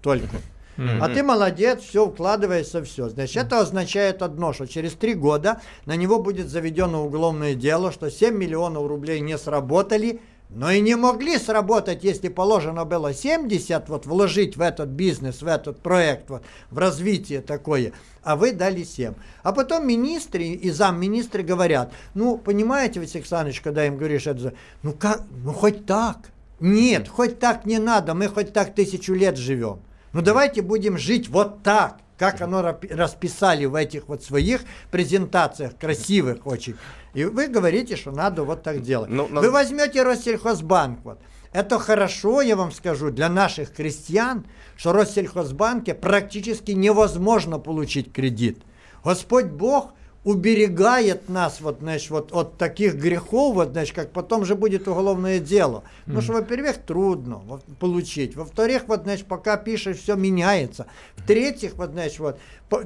только. 0.01 0.37
А 0.77 1.09
ты 1.09 1.23
молодец, 1.23 1.81
все, 1.81 2.05
укладывается, 2.05 2.83
все. 2.83 3.09
Значит, 3.09 3.45
это 3.45 3.59
означает 3.59 4.21
одно, 4.21 4.53
что 4.53 4.67
через 4.67 4.93
три 4.93 5.13
года 5.13 5.61
на 5.85 5.95
него 5.95 6.19
будет 6.19 6.49
заведено 6.49 7.05
уголовное 7.05 7.55
дело, 7.55 7.91
что 7.91 8.09
7 8.09 8.35
миллионов 8.35 8.87
рублей 8.87 9.19
не 9.21 9.37
сработали, 9.37 10.21
но 10.49 10.71
и 10.71 10.79
не 10.79 10.95
могли 10.95 11.37
сработать, 11.37 12.03
если 12.03 12.29
положено 12.29 12.85
было 12.85 13.13
70, 13.13 13.89
вот 13.89 14.05
вложить 14.05 14.57
в 14.57 14.61
этот 14.61 14.89
бизнес, 14.89 15.41
в 15.41 15.47
этот 15.47 15.81
проект, 15.81 16.29
вот, 16.29 16.43
в 16.69 16.77
развитие 16.77 17.41
такое, 17.41 17.93
а 18.23 18.35
вы 18.35 18.53
дали 18.53 18.83
7. 18.83 19.13
А 19.43 19.51
потом 19.51 19.87
министры 19.87 20.43
и 20.43 20.69
замминистры 20.69 21.43
говорят, 21.43 21.91
ну, 22.13 22.37
понимаете, 22.37 22.99
Василий 22.99 23.19
Александрович, 23.19 23.61
когда 23.61 23.85
им 23.85 23.97
говоришь 23.97 24.27
это, 24.27 24.53
ну 24.83 24.93
как, 24.93 25.23
ну 25.43 25.51
хоть 25.51 25.85
так. 25.85 26.17
Нет, 26.61 27.09
хоть 27.09 27.39
так 27.39 27.65
не 27.65 27.79
надо, 27.79 28.13
мы 28.13 28.29
хоть 28.29 28.53
так 28.53 28.73
тысячу 28.73 29.13
лет 29.13 29.37
живем. 29.37 29.79
Ну 30.15 30.21
давайте 30.21 30.61
будем 30.61 30.97
жить 30.97 31.27
вот 31.27 31.61
так, 31.61 31.97
как 32.17 32.39
оно 32.39 32.61
расписали 32.61 33.65
в 33.65 33.75
этих 33.75 34.07
вот 34.07 34.23
своих 34.23 34.61
презентациях, 34.89 35.77
красивых 35.77 36.47
очень. 36.47 36.77
И 37.13 37.25
вы 37.25 37.47
говорите, 37.47 37.97
что 37.97 38.11
надо 38.11 38.43
вот 38.45 38.63
так 38.63 38.81
делать. 38.81 39.09
Ну, 39.09 39.27
на- 39.27 39.41
Вы 39.41 39.51
возьмете 39.51 40.03
Россельхозбанк, 40.03 40.99
вот. 41.03 41.19
Это 41.51 41.79
хорошо, 41.79 42.39
я 42.41 42.55
вам 42.55 42.71
скажу, 42.71 43.11
для 43.11 43.27
наших 43.27 43.73
крестьян, 43.73 44.45
что 44.77 44.91
в 44.91 44.95
Россельхозбанке 44.95 45.93
практически 45.93 46.71
невозможно 46.71 47.59
получить 47.59 48.13
кредит. 48.13 48.59
Господь 49.03 49.47
Бог 49.47 49.94
уберегает 50.25 51.29
нас 51.29 51.61
вот, 51.61 51.77
знаешь, 51.81 52.09
вот 52.09 52.33
от 52.33 52.57
таких 52.57 52.95
грехов, 52.95 53.53
вот, 53.53 53.69
знаешь, 53.69 53.93
как 53.93 54.11
потом 54.11 54.43
же 54.43 54.55
будет 54.55 54.87
уголовное 54.87 55.39
дело. 55.39 55.83
Потому 56.05 56.21
что, 56.21 56.33
во-первых, 56.33 56.77
трудно 56.77 57.41
получить. 57.79 58.35
Во-вторых, 58.35 58.83
вот, 58.87 59.03
знаешь, 59.03 59.23
пока 59.23 59.55
пишешь, 59.55 59.97
все 59.97 60.15
меняется. 60.15 60.87
В-третьих, 61.15 61.75
вот, 61.75 61.91
знаешь, 61.91 62.17
вот, 62.17 62.39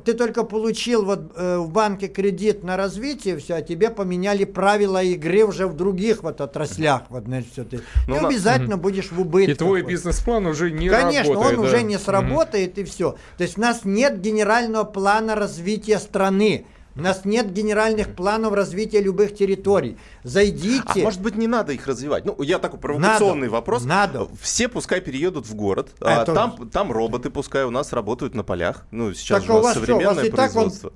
ты 0.04 0.14
только 0.14 0.44
получил 0.44 1.06
вот 1.06 1.32
э, 1.38 1.58
в 1.58 1.70
банке 1.72 2.10
кредит 2.10 2.66
на 2.66 2.76
развитие, 2.76 3.38
все, 3.38 3.56
а 3.56 3.62
тебе 3.62 3.90
поменяли 3.90 4.44
правила 4.44 5.02
игры 5.02 5.46
уже 5.46 5.66
в 5.66 5.78
других 5.78 6.24
вот 6.24 6.42
отраслях, 6.42 7.04
вот, 7.08 7.24
знаешь, 7.24 7.46
все 7.50 7.64
ты. 7.64 7.80
Ну, 8.06 8.16
ты 8.16 8.22
на- 8.22 8.28
обязательно 8.28 8.76
будешь 8.76 9.14
в 9.14 9.20
убытках. 9.22 9.56
И 9.56 9.58
твой 9.58 9.82
вот. 9.82 9.90
бизнес-план 9.90 10.46
уже 10.46 10.72
не 10.72 10.90
Конечно, 10.90 11.34
работает. 11.36 11.58
он 11.58 11.64
да. 11.64 11.70
уже 11.70 11.84
не 11.84 11.98
сработает 11.98 12.78
и 12.78 12.84
все. 12.84 13.16
То 13.38 13.44
есть 13.44 13.58
у 13.58 13.62
нас 13.62 13.86
нет 13.86 14.20
генерального 14.20 14.84
плана 14.84 15.36
развития 15.36 16.00
страны. 16.00 16.66
У 16.96 17.02
нас 17.02 17.24
нет 17.24 17.54
генеральных 17.54 18.16
планов 18.16 18.54
развития 18.54 19.00
любых 19.02 19.36
территорий. 19.36 19.98
Зайдите. 20.24 20.84
А 20.86 20.98
может 21.00 21.22
быть, 21.22 21.36
не 21.36 21.48
надо 21.48 21.72
их 21.74 21.88
развивать? 21.88 22.26
Ну, 22.26 22.42
я 22.42 22.60
такой 22.60 22.80
провокационный 22.80 23.42
Надо, 23.48 23.52
вопрос. 23.52 23.86
надо. 23.86 24.28
Все 24.42 24.68
пускай 24.68 25.00
переедут 25.00 25.48
в 25.48 25.56
город. 25.56 25.92
а 26.02 26.24
Это- 26.24 26.34
там, 26.34 26.70
там 26.70 26.92
роботы 26.92 27.30
пускай 27.30 27.64
у 27.64 27.70
нас 27.70 27.94
работают 27.94 28.36
на 28.36 28.44
полях. 28.44 28.86
Ну, 28.92 29.14
сейчас 29.14 29.40
Так 29.40 29.46
же 29.48 29.52
у 29.52 29.56
нас 29.56 29.64
вас 29.64 29.72
что, 29.74 29.80
у 29.80 29.82
вас 29.82 30.16
современное 30.16 30.32
производство. 30.32 30.94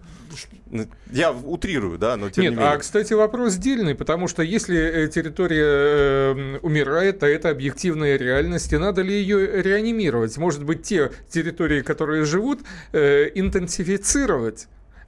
Ну, 0.71 0.88
Я 1.12 1.32
утрирую, 1.32 1.99
да, 1.99 2.17
но 2.17 2.32
тем 2.32 2.41
Нет, 2.43 2.51
не 2.53 2.58
менее. 2.58 2.73
а, 2.73 2.77
кстати, 2.79 3.13
вопрос 3.13 3.53
дельный, 3.58 3.93
потому 3.93 4.27
что 4.27 4.41
если 4.41 5.06
э, 5.06 5.08
территория 5.08 5.63
э, 6.34 6.58
умирает, 6.63 7.19
то 7.19 7.27
это 7.27 7.51
объективная 7.51 8.17
реальность, 8.17 8.73
и 8.73 8.77
надо 8.77 9.03
ли 9.03 9.13
ее 9.13 9.62
реанимировать? 9.62 10.36
Может 10.38 10.63
быть, 10.63 10.82
те 10.82 11.12
территории, 11.29 11.82
которые 11.84 12.25
живут, 12.25 12.62
э, 12.91 13.29
интенсифицировать, 13.36 14.67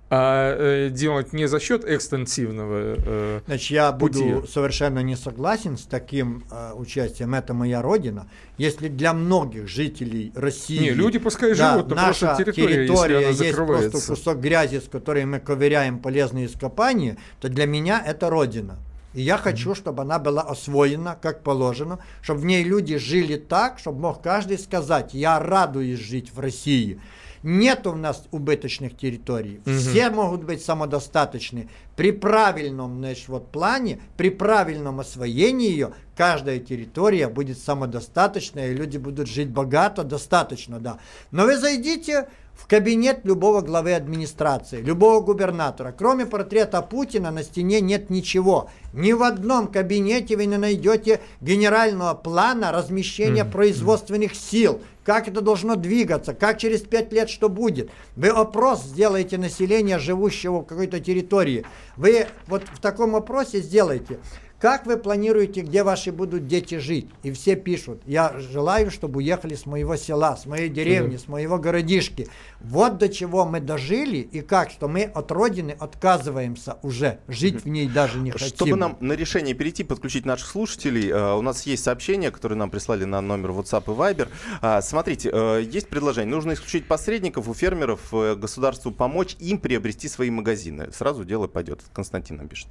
а 0.09 0.55
э, 0.55 0.89
делать 0.89 1.33
не 1.33 1.47
за 1.47 1.59
счет 1.59 1.83
экстенсивного 1.83 2.95
э, 2.97 3.39
Значит, 3.47 3.71
я 3.71 3.91
пути. 3.91 4.23
буду 4.23 4.47
совершенно 4.47 4.99
не 4.99 5.15
согласен 5.15 5.77
с 5.77 5.83
таким 5.83 6.43
э, 6.51 6.73
участием. 6.73 7.33
Это 7.33 7.53
моя 7.55 7.81
родина. 7.81 8.27
Если 8.57 8.87
для 8.87 9.13
многих 9.13 9.67
жителей 9.67 10.31
России... 10.35 10.79
Не, 10.79 10.89
люди 10.91 11.17
пускай 11.17 11.55
да, 11.55 11.73
живут, 11.73 11.89
но 11.89 11.95
наша 11.95 12.35
территория, 12.37 12.51
если 12.51 12.85
территория 12.85 13.17
она 13.17 13.27
есть 13.29 13.55
просто 13.55 14.07
кусок 14.13 14.39
грязи, 14.39 14.79
с 14.79 14.87
которой 14.87 15.25
мы 15.25 15.39
ковыряем 15.39 15.99
полезные 15.99 16.45
ископания, 16.45 17.17
то 17.41 17.49
для 17.49 17.65
меня 17.65 18.01
это 18.05 18.29
родина. 18.29 18.77
И 19.15 19.21
я 19.21 19.37
хочу, 19.37 19.73
чтобы 19.73 20.03
она 20.03 20.19
была 20.19 20.41
освоена, 20.41 21.17
как 21.19 21.41
положено, 21.41 21.99
чтобы 22.21 22.41
в 22.41 22.45
ней 22.45 22.63
люди 22.63 22.97
жили 22.97 23.37
так, 23.37 23.79
чтобы 23.79 24.01
мог 24.01 24.21
каждый 24.21 24.59
сказать, 24.59 25.13
я 25.13 25.39
радуюсь 25.39 25.99
жить 25.99 26.31
в 26.33 26.39
России. 26.39 26.99
Нет 27.45 27.85
у 27.85 27.93
нас 27.93 28.23
убыточных 28.31 28.97
территорий. 28.97 29.61
Все 29.67 30.09
могут 30.09 30.43
быть 30.43 30.65
самодостаточны. 30.65 31.69
При 31.95 32.11
правильном 32.11 32.97
значит, 32.97 33.27
вот, 33.27 33.51
плане, 33.51 34.01
при 34.17 34.31
правильном 34.31 34.99
освоении 34.99 35.69
ее, 35.69 35.93
каждая 36.17 36.57
территория 36.57 37.29
будет 37.29 37.59
самодостаточная, 37.59 38.71
и 38.71 38.73
люди 38.73 38.97
будут 38.97 39.27
жить 39.27 39.51
богато, 39.51 40.03
достаточно, 40.03 40.79
да. 40.79 40.97
Но 41.29 41.43
вы 41.43 41.57
зайдите 41.57 42.29
в 42.55 42.67
кабинет 42.67 43.21
любого 43.25 43.61
главы 43.61 43.93
администрации, 43.93 44.81
любого 44.81 45.21
губернатора. 45.21 45.93
Кроме 45.95 46.25
портрета 46.25 46.81
Путина 46.81 47.29
на 47.31 47.43
стене 47.43 47.81
нет 47.81 48.09
ничего. 48.09 48.69
Ни 48.93 49.11
в 49.11 49.23
одном 49.23 49.67
кабинете 49.67 50.35
вы 50.37 50.45
не 50.45 50.57
найдете 50.57 51.19
генерального 51.41 52.13
плана 52.13 52.71
размещения 52.71 53.45
производственных 53.45 54.35
сил. 54.35 54.81
Как 55.03 55.27
это 55.27 55.41
должно 55.41 55.75
двигаться, 55.75 56.33
как 56.33 56.57
через 56.57 56.81
пять 56.81 57.13
лет 57.13 57.29
что 57.29 57.47
будет. 57.47 57.91
Вы 58.15 58.29
опрос 58.29 58.83
сделаете 58.83 59.37
населения, 59.37 59.99
живущего 59.99 60.61
в 60.61 60.65
какой-то 60.65 60.99
территории. 60.99 61.65
Вы 61.95 62.25
вот 62.47 62.63
в 62.73 62.79
таком 62.79 63.15
опросе 63.15 63.59
сделайте. 63.59 64.19
Как 64.59 64.85
вы 64.85 64.97
планируете, 64.97 65.61
где 65.61 65.83
ваши 65.83 66.11
будут 66.11 66.47
дети 66.47 66.79
жить? 66.79 67.09
И 67.23 67.31
все 67.31 67.55
пишут, 67.55 68.01
я 68.05 68.33
желаю, 68.39 68.89
чтобы 68.89 69.17
уехали 69.17 69.53
с 69.53 69.65
моего 69.65 69.95
села, 69.97 70.37
с 70.37 70.45
моей 70.45 70.69
деревни, 70.69 71.17
с 71.17 71.27
моего 71.27 71.57
городишки. 71.57 72.29
Вот 72.61 72.97
до 72.97 73.09
чего 73.09 73.45
мы 73.45 73.59
дожили 73.59 74.17
и 74.17 74.41
как, 74.41 74.71
что 74.71 74.87
мы 74.87 75.03
от 75.03 75.31
родины 75.31 75.75
отказываемся 75.77 76.77
уже, 76.83 77.19
жить 77.27 77.63
в 77.65 77.67
ней 77.67 77.87
даже 77.87 78.17
не 78.19 78.31
хотим. 78.31 78.47
Чтобы 78.47 78.75
нам 78.77 78.97
на 79.01 79.13
решение 79.13 79.53
перейти, 79.53 79.83
подключить 79.83 80.25
наших 80.25 80.47
слушателей, 80.47 81.09
э, 81.09 81.33
у 81.35 81.41
нас 81.41 81.65
есть 81.65 81.83
сообщения, 81.83 82.31
которые 82.31 82.57
нам 82.57 82.69
прислали 82.69 83.03
на 83.03 83.21
номер 83.21 83.51
WhatsApp 83.51 83.83
и 83.85 83.97
Viber. 83.97 84.29
А, 84.61 84.81
Смотрите, 84.81 85.29
э, 85.31 85.63
есть 85.69 85.89
предложение. 85.89 86.33
Нужно 86.33 86.53
исключить 86.53 86.87
посредников 86.87 87.47
у 87.49 87.53
фермеров, 87.53 87.99
э, 88.13 88.35
государству 88.35 88.91
помочь 88.91 89.35
им 89.39 89.57
приобрести 89.57 90.07
свои 90.07 90.29
магазины. 90.29 90.91
Сразу 90.91 91.25
дело 91.25 91.47
пойдет. 91.47 91.81
Константин 91.93 92.37
нам 92.37 92.47
пишет. 92.47 92.67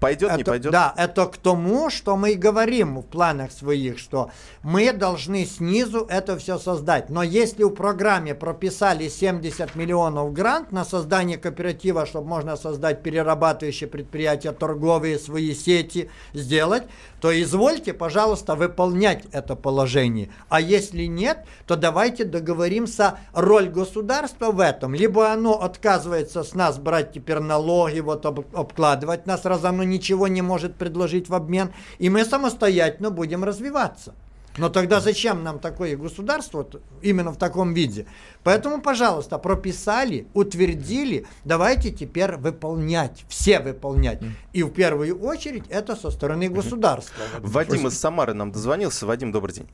Пойдет, 0.00 0.34
не 0.36 0.42
Это- 0.42 0.50
пойдет? 0.50 0.72
Да, 0.72 0.91
это 0.96 1.26
к 1.26 1.36
тому, 1.36 1.90
что 1.90 2.16
мы 2.16 2.32
и 2.32 2.36
говорим 2.36 2.98
в 2.98 3.06
планах 3.06 3.52
своих, 3.52 3.98
что 3.98 4.30
мы 4.62 4.92
должны 4.92 5.44
снизу 5.44 6.06
это 6.08 6.36
все 6.38 6.58
создать. 6.58 7.10
Но 7.10 7.22
если 7.22 7.64
в 7.64 7.70
программе 7.70 8.34
прописали 8.34 9.08
70 9.08 9.74
миллионов 9.74 10.32
грант 10.32 10.72
на 10.72 10.84
создание 10.84 11.38
кооператива, 11.38 12.06
чтобы 12.06 12.28
можно 12.28 12.56
создать 12.56 13.02
перерабатывающие 13.02 13.88
предприятия, 13.88 14.52
торговые 14.52 15.18
свои 15.18 15.54
сети 15.54 16.10
сделать, 16.32 16.84
то 17.20 17.30
извольте, 17.40 17.92
пожалуйста, 17.92 18.54
выполнять 18.56 19.24
это 19.32 19.54
положение. 19.54 20.30
А 20.48 20.60
если 20.60 21.04
нет, 21.04 21.46
то 21.66 21.76
давайте 21.76 22.24
договоримся 22.24 23.18
роль 23.32 23.68
государства 23.68 24.50
в 24.50 24.60
этом. 24.60 24.94
Либо 24.94 25.30
оно 25.30 25.62
отказывается 25.62 26.42
с 26.42 26.54
нас 26.54 26.78
брать 26.78 27.12
теперь 27.12 27.38
налоги, 27.38 28.00
вот 28.00 28.26
об- 28.26 28.56
обкладывать 28.56 29.26
нас, 29.26 29.44
раз 29.44 29.64
оно 29.64 29.84
ничего 29.84 30.28
не 30.28 30.42
может 30.42 30.74
предложить 30.82 31.28
в 31.28 31.34
обмен, 31.34 31.72
и 32.00 32.10
мы 32.10 32.24
самостоятельно 32.24 33.10
будем 33.10 33.44
развиваться. 33.44 34.14
Но 34.58 34.68
тогда 34.68 35.00
зачем 35.00 35.44
нам 35.44 35.60
такое 35.60 35.96
государство 35.96 36.58
вот, 36.58 36.82
именно 37.00 37.30
в 37.30 37.38
таком 37.38 37.72
виде? 37.72 38.06
Поэтому, 38.42 38.82
пожалуйста, 38.82 39.38
прописали, 39.38 40.26
утвердили, 40.34 41.24
давайте 41.44 41.90
теперь 41.90 42.36
выполнять, 42.36 43.24
все 43.28 43.60
выполнять. 43.60 44.20
И 44.52 44.62
в 44.62 44.70
первую 44.70 45.20
очередь 45.20 45.64
это 45.70 45.94
со 45.96 46.10
стороны 46.10 46.48
государства. 46.48 47.22
Вадим 47.38 47.86
из 47.86 47.98
Самары 47.98 48.34
нам 48.34 48.50
дозвонился. 48.50 49.06
Вадим, 49.06 49.30
добрый 49.30 49.54
день. 49.54 49.68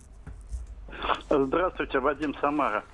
Здравствуйте, 1.31 1.99
Вадим 1.99 2.35
Самара. 2.41 2.85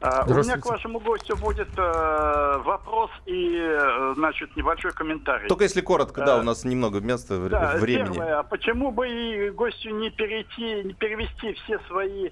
А, 0.00 0.24
у 0.28 0.34
меня 0.34 0.56
к 0.58 0.66
вашему 0.66 1.00
гостю 1.00 1.36
будет 1.36 1.68
э, 1.76 2.58
вопрос 2.64 3.10
и, 3.26 3.58
э, 3.58 4.14
значит, 4.14 4.54
небольшой 4.54 4.92
комментарий. 4.92 5.48
Только 5.48 5.64
если 5.64 5.80
коротко, 5.80 6.24
да, 6.24 6.38
у 6.38 6.42
нас 6.42 6.64
немного 6.64 7.00
места, 7.00 7.48
да, 7.48 7.74
времени. 7.76 8.14
Первое, 8.14 8.38
а 8.38 8.42
почему 8.44 8.92
бы 8.92 9.08
и 9.08 9.50
гостю 9.50 9.90
не 9.90 10.10
перейти, 10.10 10.84
не 10.84 10.94
перевести 10.94 11.52
все 11.54 11.80
свои 11.88 12.30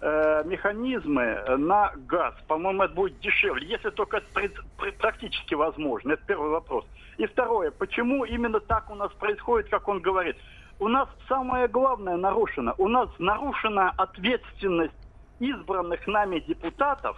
э, 0.00 0.42
механизмы 0.44 1.42
на 1.56 1.92
газ? 2.06 2.34
По-моему, 2.46 2.84
это 2.84 2.94
будет 2.94 3.18
дешевле, 3.18 3.66
если 3.66 3.90
только 3.90 4.18
это 4.18 4.62
практически 4.98 5.54
возможно. 5.54 6.12
Это 6.12 6.22
первый 6.24 6.50
вопрос. 6.50 6.84
И 7.16 7.26
второе, 7.26 7.72
почему 7.72 8.24
именно 8.26 8.60
так 8.60 8.90
у 8.90 8.94
нас 8.94 9.10
происходит, 9.14 9.68
как 9.70 9.88
он 9.88 10.00
говорит? 10.00 10.36
У 10.78 10.86
нас 10.86 11.08
самое 11.28 11.66
главное 11.66 12.16
нарушено. 12.16 12.76
У 12.78 12.86
нас 12.86 13.08
нарушена 13.18 13.90
ответственность 13.96 14.94
избранных 15.40 16.06
нами 16.06 16.40
депутатов 16.40 17.16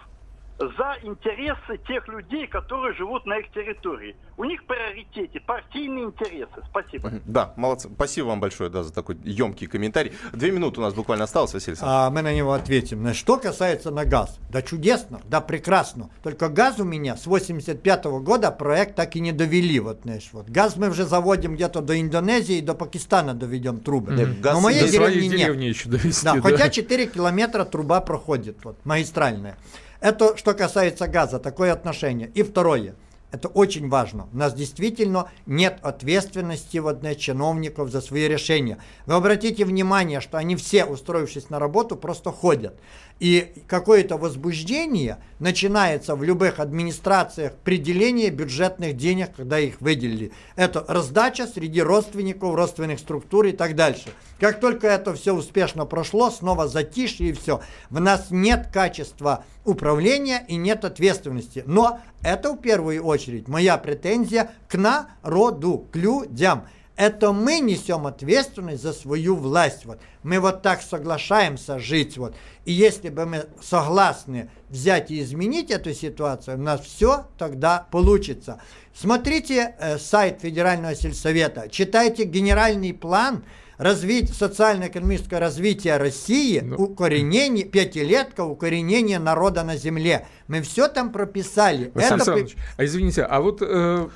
за 0.69 0.97
интересы 1.03 1.77
тех 1.87 2.07
людей, 2.07 2.47
которые 2.47 2.93
живут 2.95 3.25
на 3.25 3.37
их 3.39 3.51
территории. 3.51 4.15
У 4.37 4.45
них 4.45 4.61
в 4.61 4.65
приоритете 4.65 5.39
партийные 5.39 6.05
интересы. 6.05 6.51
Спасибо. 6.69 7.11
Да, 7.25 7.53
молодцы. 7.55 7.89
Спасибо 7.93 8.27
вам 8.27 8.39
большое 8.39 8.69
да, 8.69 8.83
за 8.83 8.93
такой 8.93 9.17
емкий 9.23 9.67
комментарий. 9.67 10.13
Две 10.33 10.51
минуты 10.51 10.79
у 10.79 10.83
нас 10.83 10.93
буквально 10.93 11.25
осталось, 11.25 11.53
Василий 11.53 11.77
А 11.81 12.09
мы 12.09 12.21
на 12.21 12.33
него 12.33 12.53
ответим. 12.53 13.13
Что 13.13 13.37
касается 13.37 13.91
на 13.91 14.05
газ. 14.05 14.39
Да 14.49 14.61
чудесно, 14.61 15.21
да 15.25 15.41
прекрасно. 15.41 16.09
Только 16.23 16.49
газ 16.49 16.79
у 16.79 16.83
меня 16.83 17.15
с 17.15 17.27
85 17.27 18.05
-го 18.05 18.19
года 18.19 18.51
проект 18.51 18.95
так 18.95 19.15
и 19.15 19.19
не 19.19 19.31
довели. 19.31 19.79
Вот, 19.79 20.01
знаешь, 20.03 20.29
вот. 20.31 20.49
Газ 20.49 20.75
мы 20.75 20.89
уже 20.89 21.05
заводим 21.05 21.55
где-то 21.55 21.81
до 21.81 21.99
Индонезии 21.99 22.57
и 22.57 22.61
до 22.61 22.73
Пакистана 22.73 23.33
доведем 23.33 23.79
трубы. 23.79 24.11
Но 24.11 24.25
газ 24.41 24.61
моей 24.61 24.81
до 24.81 24.91
деревни 24.91 25.27
нет. 25.27 25.37
деревни 25.37 25.65
еще 25.65 25.89
довести, 25.89 26.25
да, 26.25 26.35
да. 26.35 26.41
Хотя 26.41 26.69
4 26.69 27.07
километра 27.07 27.65
труба 27.65 28.01
проходит, 28.01 28.57
вот, 28.63 28.77
магистральная. 28.85 29.57
Это 30.01 30.35
что 30.35 30.53
касается 30.55 31.07
газа, 31.07 31.39
такое 31.39 31.71
отношение. 31.71 32.29
И 32.33 32.41
второе. 32.43 32.95
Это 33.31 33.47
очень 33.47 33.87
важно. 33.87 34.27
У 34.33 34.37
нас 34.37 34.53
действительно 34.53 35.29
нет 35.45 35.79
ответственности 35.83 36.79
вот, 36.79 37.01
на 37.01 37.15
чиновников 37.15 37.89
за 37.89 38.01
свои 38.01 38.27
решения. 38.27 38.77
Вы 39.05 39.13
обратите 39.13 39.63
внимание, 39.63 40.19
что 40.19 40.37
они 40.37 40.57
все, 40.57 40.83
устроившись 40.83 41.49
на 41.49 41.57
работу, 41.57 41.95
просто 41.95 42.31
ходят. 42.31 42.77
И 43.19 43.53
какое-то 43.67 44.17
возбуждение 44.17 45.19
начинается 45.39 46.15
в 46.15 46.23
любых 46.23 46.59
администрациях 46.59 47.53
определение 47.53 48.31
бюджетных 48.31 48.97
денег, 48.97 49.33
когда 49.33 49.59
их 49.59 49.79
выделили. 49.79 50.33
Это 50.57 50.83
раздача 50.87 51.47
среди 51.47 51.81
родственников, 51.81 52.53
родственных 52.53 52.99
структур 52.99 53.45
и 53.45 53.51
так 53.53 53.75
дальше. 53.75 54.09
Как 54.39 54.59
только 54.59 54.87
это 54.87 55.13
все 55.13 55.33
успешно 55.33 55.85
прошло, 55.85 56.31
снова 56.31 56.67
затишье 56.67 57.29
и 57.29 57.33
все. 57.33 57.61
В 57.91 58.01
нас 58.01 58.27
нет 58.31 58.67
качества 58.73 59.45
управления 59.65 60.45
и 60.47 60.55
нет 60.55 60.85
ответственности. 60.85 61.63
Но 61.65 61.99
это 62.23 62.53
в 62.53 62.57
первую 62.57 63.03
очередь 63.03 63.47
моя 63.47 63.77
претензия 63.77 64.51
к 64.67 64.77
народу, 64.77 65.87
к 65.91 65.95
людям 65.95 66.65
это 67.01 67.31
мы 67.31 67.61
несем 67.61 68.05
ответственность 68.05 68.83
за 68.83 68.93
свою 68.93 69.35
власть. 69.35 69.85
Вот. 69.85 69.99
Мы 70.21 70.39
вот 70.39 70.61
так 70.61 70.83
соглашаемся 70.83 71.79
жить. 71.79 72.15
Вот. 72.17 72.35
И 72.63 72.71
если 72.71 73.09
бы 73.09 73.25
мы 73.25 73.45
согласны 73.59 74.51
взять 74.69 75.09
и 75.09 75.19
изменить 75.21 75.71
эту 75.71 75.95
ситуацию, 75.95 76.57
у 76.57 76.61
нас 76.61 76.81
все 76.81 77.25
тогда 77.39 77.87
получится. 77.89 78.61
Смотрите 78.93 79.73
э, 79.79 79.97
сайт 79.97 80.41
Федерального 80.41 80.93
сельсовета, 80.93 81.69
читайте 81.69 82.25
генеральный 82.25 82.93
план 82.93 83.45
развить, 83.81 84.31
социально-экономическое 84.31 85.39
развитие 85.39 85.97
России, 85.97 86.59
ну. 86.59 86.75
укоренение, 86.75 87.65
пятилетка, 87.65 88.41
укоренение 88.41 89.17
народа 89.17 89.63
на 89.63 89.75
земле. 89.75 90.27
Мы 90.51 90.61
все 90.61 90.89
там 90.89 91.13
прописали. 91.13 91.93
Александр 91.95 92.23
Это... 92.23 92.33
Александрович, 92.33 92.57
а 92.75 92.83
извините, 92.83 93.23
а 93.23 93.39
вот 93.39 93.59
э. 93.61 94.09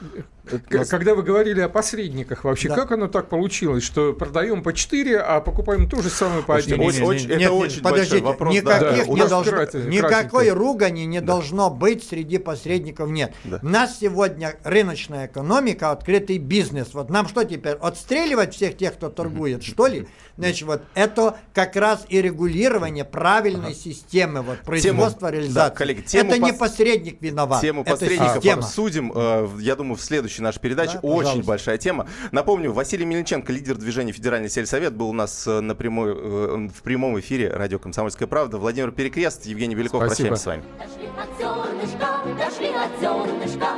Когда 0.89 1.15
вы 1.15 1.24
говорили 1.24 1.62
о 1.62 1.69
посредниках, 1.69 2.43
вообще, 2.43 2.69
да. 2.69 2.76
как 2.76 2.91
оно 2.91 3.08
так 3.08 3.30
получилось, 3.30 3.84
что 3.84 4.13
продаем 4.13 4.62
по 4.62 4.74
4, 4.74 5.19
а 5.19 5.41
покупаем 5.41 5.89
то 5.89 6.02
же 6.02 6.10
самое 6.10 6.43
по 6.43 6.56
1? 6.56 6.80
Очень, 6.80 7.04
очень, 7.04 7.30
это 7.32 7.39
нет, 7.39 7.52
очень 7.52 7.82
подождите, 7.82 8.24
вопрос. 8.24 8.54
Никаких 8.54 9.08
да. 9.08 9.13
не 9.13 9.28
должно, 9.28 9.52
крати, 9.52 9.78
никакой 9.78 10.50
ругани 10.52 11.06
не 11.06 11.19
да. 11.19 11.28
должно 11.28 11.69
быть 11.71 12.08
среди 12.08 12.38
посредников, 12.38 13.10
нет. 13.10 13.34
Да. 13.43 13.60
У 13.63 13.67
нас 13.67 13.98
сегодня 14.00 14.56
рыночная 14.63 15.28
экономика, 15.28 15.91
открытый 15.91 16.38
бизнес. 16.38 16.93
Вот 16.93 17.10
нам 17.10 17.28
что 17.28 17.43
теперь, 17.43 17.74
отстреливать 17.74 18.54
всех 18.54 18.78
тех, 18.78 18.93
кто 18.93 19.10
торгует, 19.10 19.63
что 19.63 19.88
ли? 19.88 20.08
Значит, 20.38 20.67
вот 20.67 20.82
это 20.95 21.38
как 21.54 21.76
раз 21.76 22.06
и 22.10 22.21
регулирование 22.21 23.06
правильной 23.06 23.67
ага. 23.67 23.74
системы 23.74 24.41
вот, 24.41 24.60
производства, 24.60 25.30
тему, 25.30 25.41
реализации. 25.41 25.69
Да, 25.69 25.69
коллеги, 25.69 26.02
тему 26.02 26.25
это 26.30 26.40
пос... 26.40 26.52
не 26.52 26.58
посредник 26.58 27.22
виноват, 27.22 27.62
Тему 27.62 27.82
это 27.82 27.92
посредников 27.92 28.36
система. 28.36 28.60
обсудим, 28.60 29.12
э, 29.16 29.48
я 29.60 29.76
думаю, 29.76 29.96
в 29.96 30.02
следующей 30.02 30.42
нашей 30.42 30.60
передаче. 30.60 31.00
Да, 31.02 31.08
Очень 31.08 31.44
большая 31.44 31.78
тема. 31.78 32.08
Напомню, 32.32 32.72
Василий 32.72 33.06
Мельниченко, 33.06 33.52
лидер 33.52 33.76
движения 33.78 34.12
«Федеральный 34.12 34.50
сельсовет», 34.50 34.94
был 34.94 35.10
у 35.10 35.14
нас 35.14 35.48
э, 35.48 35.60
на 35.60 35.76
прямой, 35.76 36.14
э, 36.16 36.68
в 36.74 36.82
прямом 36.84 37.20
эфире 37.20 37.50
радио 37.50 37.80
«Комсомольская 37.80 38.28
правда». 38.28 38.58
Владимир 38.58 38.92
Перекрест, 38.92 39.46
Евгений 39.46 39.76
Беляков. 39.76 40.04
Спасибо. 40.06 40.30
Прощаемся 40.30 40.44
с 40.44 40.46
вами. 40.46 40.64
Дошли 40.78 41.10
от 41.18 41.30
зернышка, 41.40 42.10
дошли 42.38 42.70
от 42.74 43.00
зернышка 43.00 43.70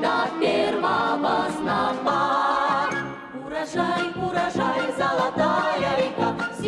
до 0.00 0.40
первого 0.40 1.46
снопа. 1.56 2.66
Урожай, 3.46 4.10
урожай, 4.16 4.92
золотая 4.96 5.96
река, 5.96 6.32
в 6.32 6.60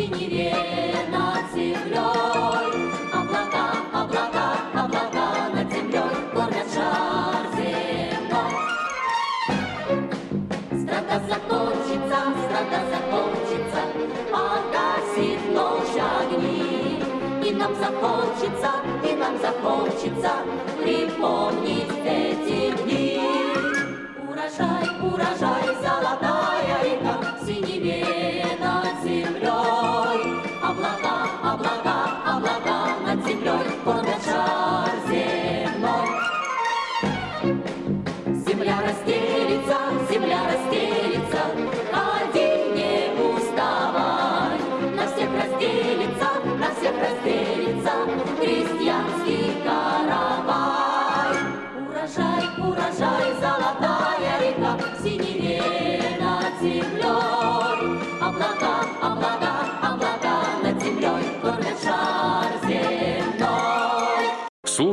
захочется 19.49 20.31
припомнить 20.81 21.88